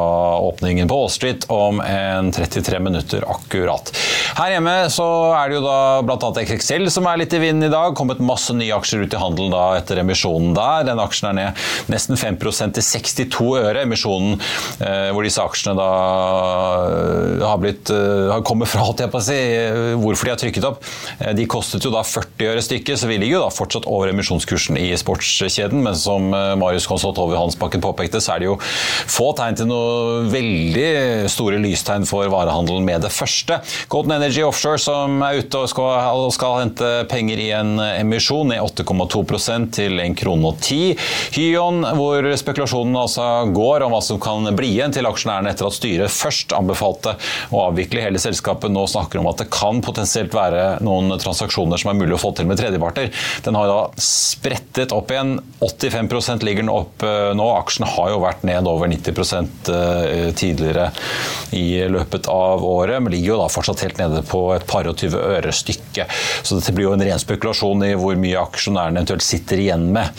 åpningen 0.48 0.88
på 0.88 1.04
Wall 1.04 1.12
Street 1.12 1.41
om 1.50 1.82
en 1.82 2.32
33 2.32 2.80
minutter 2.80 3.26
akkurat. 3.28 3.92
Her 4.38 4.54
hjemme 4.56 4.76
så 4.94 5.06
er 5.36 5.50
det 5.50 5.58
jo 5.60 5.64
da 5.66 5.78
bl.a. 6.06 6.30
XXL 6.46 6.88
som 6.94 7.08
er 7.10 7.22
litt 7.22 7.34
i 7.36 7.42
vinden 7.42 7.68
i 7.68 7.72
dag. 7.72 7.96
Kommet 7.98 8.22
masse 8.24 8.54
nye 8.56 8.74
aksjer 8.76 9.06
ut 9.06 9.16
i 9.16 9.20
handel 9.22 9.52
da 9.52 9.64
etter 9.80 10.02
emisjonen 10.02 10.54
der. 10.56 10.86
Den 10.88 11.02
aksjen 11.04 11.32
er 11.32 11.38
ned 11.38 11.92
nesten 11.92 12.20
5 12.20 12.40
til 12.78 12.86
62 12.86 13.50
øre. 13.60 13.84
Emisjonen 13.84 14.38
eh, 14.38 15.10
hvor 15.12 15.26
disse 15.26 15.44
aksjene 15.44 15.76
da 15.80 15.90
eh, 16.88 17.46
har 17.46 17.60
blitt 17.62 17.92
eh, 17.94 18.30
har 18.32 18.46
kommet 18.48 18.72
fra, 18.72 18.86
holdt 18.88 19.04
jeg 19.04 19.12
på 19.12 19.20
å 19.20 19.26
si, 19.26 19.40
hvorfor 20.02 20.30
de 20.30 20.34
har 20.34 20.42
trykket 20.42 20.68
opp. 20.70 20.82
De 21.38 21.48
kostet 21.50 21.86
jo 21.86 21.94
da 21.94 22.04
40 22.08 22.52
øre 22.52 22.64
stykket, 22.66 23.02
så 23.02 23.10
vi 23.10 23.20
ligger 23.22 23.40
jo 23.40 23.44
da 23.46 23.52
fortsatt 23.54 23.88
over 23.90 24.12
emisjonskursen 24.14 24.80
i 24.80 24.90
sportskjeden. 25.00 25.84
Men 25.86 25.98
som 26.00 26.30
Marius 26.32 26.88
Konsult 26.90 27.20
over 27.22 27.40
Hansbakken 27.40 27.84
påpekte, 27.84 28.22
så 28.24 28.36
er 28.36 28.44
det 28.44 28.50
jo 28.52 28.58
få 28.62 29.32
tegn 29.38 29.60
til 29.60 29.70
noe 29.70 30.26
veldig 30.32 30.90
store 31.32 31.60
lystegn 31.62 32.06
for 32.10 32.30
varehandelen 32.32 32.86
med 32.88 33.06
det 33.06 33.12
første. 33.14 33.60
Golden 33.92 34.16
Energy 34.18 34.44
Offshore 34.46 34.82
som 34.82 35.22
er 35.26 35.42
ute 35.42 35.64
og 35.64 35.70
skal, 35.72 36.26
skal 36.36 36.60
hente 36.62 36.92
penger 37.12 37.42
i 37.42 37.50
en 37.56 37.76
emisjon, 37.82 38.52
ned 38.52 38.62
8,2% 38.62 39.72
til 39.78 40.00
1 40.04 40.18
krone 40.20 40.52
og 40.52 40.62
10. 40.62 40.96
Hyon, 41.38 41.84
hvor 41.98 42.28
spekulasjonen 42.40 42.98
altså 43.00 43.28
går 43.56 43.86
om 43.86 43.96
hva 43.96 44.02
som 44.06 44.20
kan 44.22 44.48
bli 44.58 44.74
igjen 44.76 44.94
til 44.96 45.08
aksjonærene 45.10 45.52
etter 45.52 45.68
at 45.68 45.78
styret 45.78 46.14
først 46.14 46.56
anbefalte 46.58 47.16
å 47.52 47.66
avvikle 47.68 48.04
hele 48.04 48.22
selskapet, 48.22 48.72
nå 48.72 48.86
snakker 48.90 49.22
om 49.22 49.30
at 49.32 49.42
det 49.42 49.50
kan 49.54 49.82
potensielt 49.84 50.34
være 50.36 50.82
noen 50.86 51.14
transaksjoner 51.22 51.82
som 51.82 51.92
er 51.92 52.00
mulig 52.00 52.18
å 52.18 52.22
få 52.22 52.34
til 52.38 52.50
med 52.50 52.60
tredjeparter. 52.62 53.12
Den 53.46 53.58
har 53.60 53.70
da 53.70 53.80
sprettet 54.02 54.94
opp 54.96 55.12
igjen. 55.14 55.38
85 55.62 56.46
ligger 56.46 56.64
den 56.64 56.74
opp 56.74 57.04
eh, 57.06 57.32
nå. 57.38 57.48
Aksjen 57.62 57.88
har 57.90 58.12
jo 58.14 58.22
vært 58.24 58.46
ned 58.48 58.68
over 58.70 58.90
90 58.92 59.12
eh, 59.72 60.30
tidligere 60.38 60.90
i 61.56 61.82
løpet 61.92 62.30
av 62.32 62.64
året, 62.66 63.02
men 63.02 63.14
ligger 63.14 63.34
jo 63.34 63.40
da 63.42 63.50
fortsatt 63.52 63.84
helt 63.86 64.02
nede 64.02 64.24
på 64.28 64.44
et 64.56 64.66
par 64.70 64.88
og 64.90 64.98
tyve 65.00 65.22
øre 65.38 65.54
stykket. 65.56 66.12
Så 66.44 66.58
dette 66.58 66.74
blir 66.76 66.90
jo 66.90 66.96
en 66.96 67.04
ren 67.06 67.22
spekulasjon 67.22 67.86
i 67.88 67.94
hvor 68.00 68.18
mye 68.20 68.40
aksjonærene 68.42 69.02
eventuelt 69.02 69.26
sitter 69.26 69.62
igjen 69.62 69.88
med, 69.94 70.12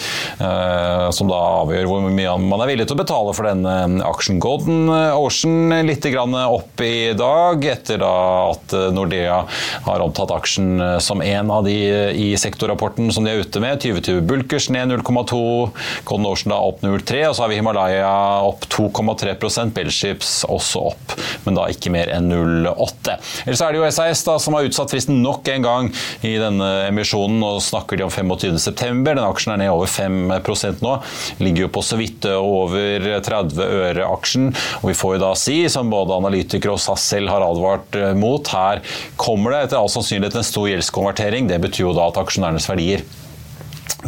eh, 0.43 1.09
som 1.15 1.31
da 1.31 1.41
avgjør 1.63 1.89
hvor 1.91 2.09
mye 2.09 2.37
man 2.43 2.65
er 2.65 2.73
villig 2.73 2.89
til 2.89 2.97
å 2.97 3.03
betale 3.03 3.35
for 3.37 3.49
denne 3.49 4.05
aksjen. 4.07 4.41
Golden 4.43 4.91
Ocean 4.91 5.73
litt 5.87 6.07
opp 6.13 6.83
i 6.83 7.13
dag, 7.17 7.65
etter 7.65 8.01
da 8.03 8.15
at 8.51 8.75
Nordea 8.95 9.43
har 9.87 10.03
omtatt 10.05 10.33
aksjen 10.35 11.01
som 11.03 11.23
en 11.23 11.51
av 11.55 11.65
de 11.67 11.77
i 12.19 12.33
sektorrapporten 12.39 13.11
som 13.15 13.25
de 13.25 13.33
er 13.33 13.43
ute 13.45 13.63
med. 13.63 13.81
2020 13.83 14.21
Bulkers 14.29 14.69
ned 14.73 14.93
0,2, 14.93 15.71
Golden 16.09 16.29
Ocean 16.29 16.55
da 16.55 16.61
opp 16.61 16.83
0,3, 16.85 17.23
og 17.29 17.37
så 17.37 17.45
har 17.45 17.53
vi 17.53 17.61
Himalaya 17.61 18.13
opp 18.47 18.67
2,3% 18.73 19.75
Bellships 19.77 20.43
også 20.51 20.82
opp, 20.91 21.15
men 21.45 21.57
da 21.59 21.69
ikke 21.71 21.93
mer 21.95 22.11
enn 22.13 22.31
0,8. 22.31 23.17
Ellers 23.47 23.63
er 23.65 23.73
det 23.73 23.81
jo 23.81 23.91
SAS 23.95 24.25
da, 24.27 24.37
som 24.43 24.57
har 24.57 24.69
utsatt 24.69 24.93
fristen 24.93 25.23
nok 25.25 25.49
en 25.53 25.67
gang 25.67 25.91
i 26.27 26.35
denne 26.41 26.71
emisjonen. 26.89 27.43
og 27.43 27.63
snakker 27.63 27.99
de 27.99 28.07
om 28.07 28.13
25.9. 28.13 29.03
Den 29.07 29.23
aksjen 29.23 29.55
er 29.55 29.63
ned 29.63 29.73
over 29.73 29.91
5% 29.91 30.83
nå. 30.85 30.97
Ligger 31.43 31.67
jo 31.67 31.73
på 31.73 31.85
så 31.87 31.99
vidt 32.01 32.27
over 32.33 33.09
30 33.25 33.63
øre 33.63 34.09
aksjen. 34.09 34.51
Og 34.83 34.91
vi 34.91 34.99
får 34.99 35.17
jo 35.17 35.25
da 35.25 35.33
si, 35.39 35.59
som 35.73 35.93
både 35.93 36.17
analytikere 36.17 36.77
og 36.77 36.83
SAS 36.83 37.09
selv 37.15 37.33
har 37.33 37.45
advart 37.47 37.99
mot, 38.19 38.53
her 38.53 38.83
kommer 39.21 39.55
det 39.55 39.67
etter 39.67 39.81
all 39.81 39.91
sannsynlighet 39.93 40.39
en 40.39 40.47
stor 40.47 40.69
gjeldskonvertering. 40.71 41.51
Det 41.51 41.61
betyr 41.63 41.89
jo 41.89 41.97
da 41.97 42.09
at 42.11 42.21
aksjonærenes 42.23 42.69
verdier 42.71 43.05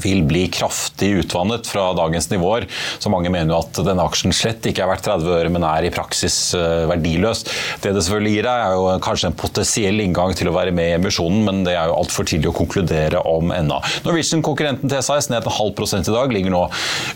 vil 0.03 0.25
bli 0.27 0.47
kraftig 0.53 1.11
utvannet 1.23 1.69
fra 1.71 1.93
dagens 1.97 2.31
nivåer. 2.31 2.67
Så 2.99 3.13
mange 3.13 3.31
mener 3.33 3.55
jo 3.55 3.61
at 3.63 3.81
denne 3.87 4.05
aksjen 4.05 4.35
slett 4.35 4.67
ikke 4.67 4.85
er 4.85 4.91
verdt 4.91 5.07
30 5.07 5.37
øre, 5.39 5.53
men 5.55 5.67
er 5.69 5.87
i 5.87 5.93
praksis 5.95 6.39
eh, 6.59 6.85
verdiløs. 6.91 7.45
Det 7.83 7.95
det 7.95 8.03
selvfølgelig 8.03 8.35
gir 8.37 8.49
deg, 8.49 8.65
er 8.65 8.77
jo 8.79 8.99
kanskje 9.05 9.31
en 9.31 9.39
potensiell 9.39 10.05
inngang 10.05 10.35
til 10.39 10.51
å 10.51 10.57
være 10.57 10.75
med 10.75 10.91
i 10.91 10.99
emisjonen, 10.99 11.45
men 11.47 11.65
det 11.67 11.77
er 11.79 11.91
jo 11.91 11.99
altfor 12.01 12.29
tidlig 12.29 12.51
å 12.51 12.57
konkludere 12.59 13.23
om 13.31 13.55
ennå. 13.55 13.81
Norwegian, 14.07 14.45
konkurrenten 14.45 14.91
til 14.91 15.05
SAS, 15.05 15.31
ned 15.33 15.45
en 15.45 15.59
halv 15.61 15.75
prosent 15.79 16.11
i 16.11 16.15
dag, 16.15 16.33
ligger 16.35 16.55
nå 16.55 16.67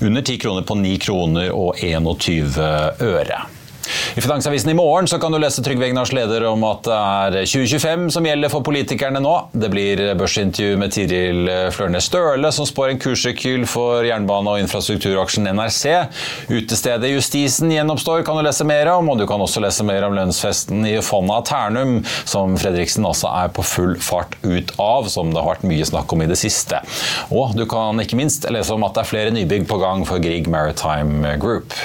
under 0.05 0.23
10 0.23 0.43
kroner 0.45 0.67
på 0.69 0.79
9 0.79 0.99
kroner 1.09 1.55
og 1.55 1.79
21 1.83 2.59
øre. 3.09 3.47
I 4.17 4.21
Finansavisen 4.21 4.71
i 4.71 4.77
morgen 4.79 5.09
så 5.11 5.19
kan 5.23 5.33
du 5.33 5.39
lese 5.41 5.63
Trygve 5.65 5.89
Egnars 5.89 6.13
leder 6.15 6.45
om 6.51 6.65
at 6.69 6.87
det 6.87 7.43
er 7.43 7.49
2025 7.49 8.09
som 8.15 8.27
gjelder 8.27 8.53
for 8.53 8.65
politikerne 8.67 9.21
nå. 9.23 9.35
Det 9.53 9.71
blir 9.73 10.03
børsintervju 10.19 10.79
med 10.81 10.95
Tiril 10.95 11.51
Flørnes 11.75 12.09
Støle, 12.09 12.51
som 12.55 12.67
spår 12.69 12.95
en 12.95 13.03
kursrekyl 13.03 13.67
for 13.69 14.07
jernbane- 14.07 14.55
og 14.55 14.63
infrastrukturaksjen 14.63 15.49
NRC. 15.53 15.95
Utestedet 16.51 17.13
Justisen 17.13 17.73
gjenoppstår 17.73 18.25
kan 18.27 18.39
du 18.39 18.45
lese 18.47 18.67
mer 18.69 18.91
om, 18.95 19.11
og 19.13 19.21
du 19.21 19.27
kan 19.29 19.43
også 19.45 19.63
lese 19.65 19.87
mer 19.87 20.07
om 20.07 20.17
lønnsfesten 20.17 20.87
i 20.89 20.97
Fonna 21.05 21.41
Ternum, 21.47 21.99
som 22.29 22.57
Fredriksen 22.61 23.07
altså 23.09 23.31
er 23.33 23.53
på 23.55 23.65
full 23.67 23.97
fart 24.03 24.37
ut 24.43 24.73
av, 24.83 25.09
som 25.13 25.33
det 25.33 25.43
har 25.43 25.55
vært 25.57 25.69
mye 25.69 25.87
snakk 25.89 26.13
om 26.15 26.25
i 26.25 26.31
det 26.31 26.39
siste. 26.41 26.81
Og 27.35 27.57
du 27.59 27.65
kan 27.71 27.99
ikke 28.03 28.19
minst 28.19 28.49
lese 28.53 28.75
om 28.75 28.87
at 28.87 28.97
det 28.97 29.05
er 29.05 29.13
flere 29.13 29.35
nybygg 29.35 29.69
på 29.69 29.81
gang 29.83 30.05
for 30.09 30.23
Grieg 30.23 30.49
Maritime 30.51 31.37
Group. 31.43 31.77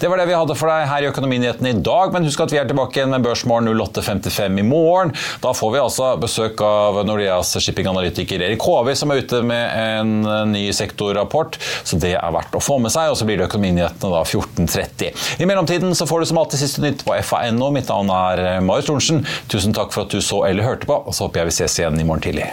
Det 0.00 0.10
var 0.10 0.20
det 0.20 0.28
vi 0.30 0.36
hadde 0.36 0.56
for 0.58 0.70
deg 0.72 0.88
her 0.90 1.04
i 1.04 1.10
Økonominyhetene 1.52 1.70
i 1.70 1.82
dag, 1.82 2.12
men 2.12 2.26
husk 2.26 2.40
at 2.40 2.52
vi 2.52 2.58
er 2.60 2.68
tilbake 2.68 2.98
igjen 2.98 3.12
med 3.12 3.24
Børsmorgen 3.24 3.68
08.55 3.68 4.58
i 4.60 4.64
morgen. 4.64 5.12
Da 5.42 5.52
får 5.54 5.72
vi 5.74 5.82
altså 5.82 6.16
besøk 6.20 6.60
av 6.64 7.02
Nordeas 7.06 7.52
shippinganalytiker 7.60 8.42
Erik 8.42 8.62
Håvi, 8.62 8.94
som 8.96 9.12
er 9.12 9.22
ute 9.22 9.42
med 9.42 9.64
en 9.76 10.52
ny 10.52 10.64
sektorrapport, 10.72 11.58
så 11.84 11.98
det 12.00 12.14
er 12.16 12.34
verdt 12.34 12.56
å 12.56 12.62
få 12.62 12.78
med 12.82 12.92
seg. 12.94 13.12
Og 13.12 13.18
så 13.20 13.28
blir 13.28 13.40
det 13.40 13.48
Økonominyhetene 13.50 14.12
da 14.14 14.24
14.30. 14.24 15.24
I 15.42 15.48
mellomtiden 15.48 15.96
så 15.98 16.08
får 16.08 16.22
du 16.22 16.32
som 16.32 16.42
alltid 16.42 16.64
siste 16.64 16.84
nytt 16.84 17.04
på 17.06 17.16
FA.no. 17.20 17.72
Mitt 17.74 17.92
navn 17.92 18.12
er 18.16 18.60
Marius 18.64 18.90
Thorensen. 18.90 19.24
Tusen 19.52 19.76
takk 19.76 19.94
for 19.94 20.06
at 20.06 20.14
du 20.14 20.22
så 20.24 20.44
eller 20.48 20.66
hørte 20.66 20.88
på, 20.88 21.02
og 21.02 21.14
så 21.14 21.26
håper 21.28 21.42
jeg 21.42 21.52
vi 21.52 21.58
ses 21.60 21.80
igjen 21.82 22.00
i 22.00 22.06
morgen 22.08 22.30
tidlig. 22.30 22.52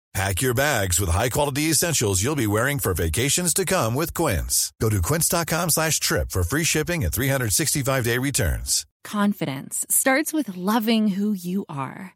Pack 0.13 0.41
your 0.41 0.53
bags 0.53 0.99
with 0.99 1.09
high-quality 1.09 1.69
essentials 1.69 2.21
you'll 2.21 2.35
be 2.35 2.47
wearing 2.47 2.79
for 2.79 2.93
vacations 2.93 3.53
to 3.53 3.63
come 3.63 3.95
with 3.95 4.13
Quince. 4.13 4.73
Go 4.81 4.89
to 4.89 5.01
quince.com 5.01 5.69
slash 5.69 6.01
trip 6.01 6.31
for 6.31 6.43
free 6.43 6.65
shipping 6.65 7.05
and 7.05 7.13
365-day 7.13 8.17
returns. 8.17 8.85
Confidence 9.05 9.85
starts 9.89 10.33
with 10.33 10.57
loving 10.57 11.07
who 11.09 11.31
you 11.31 11.65
are. 11.69 12.15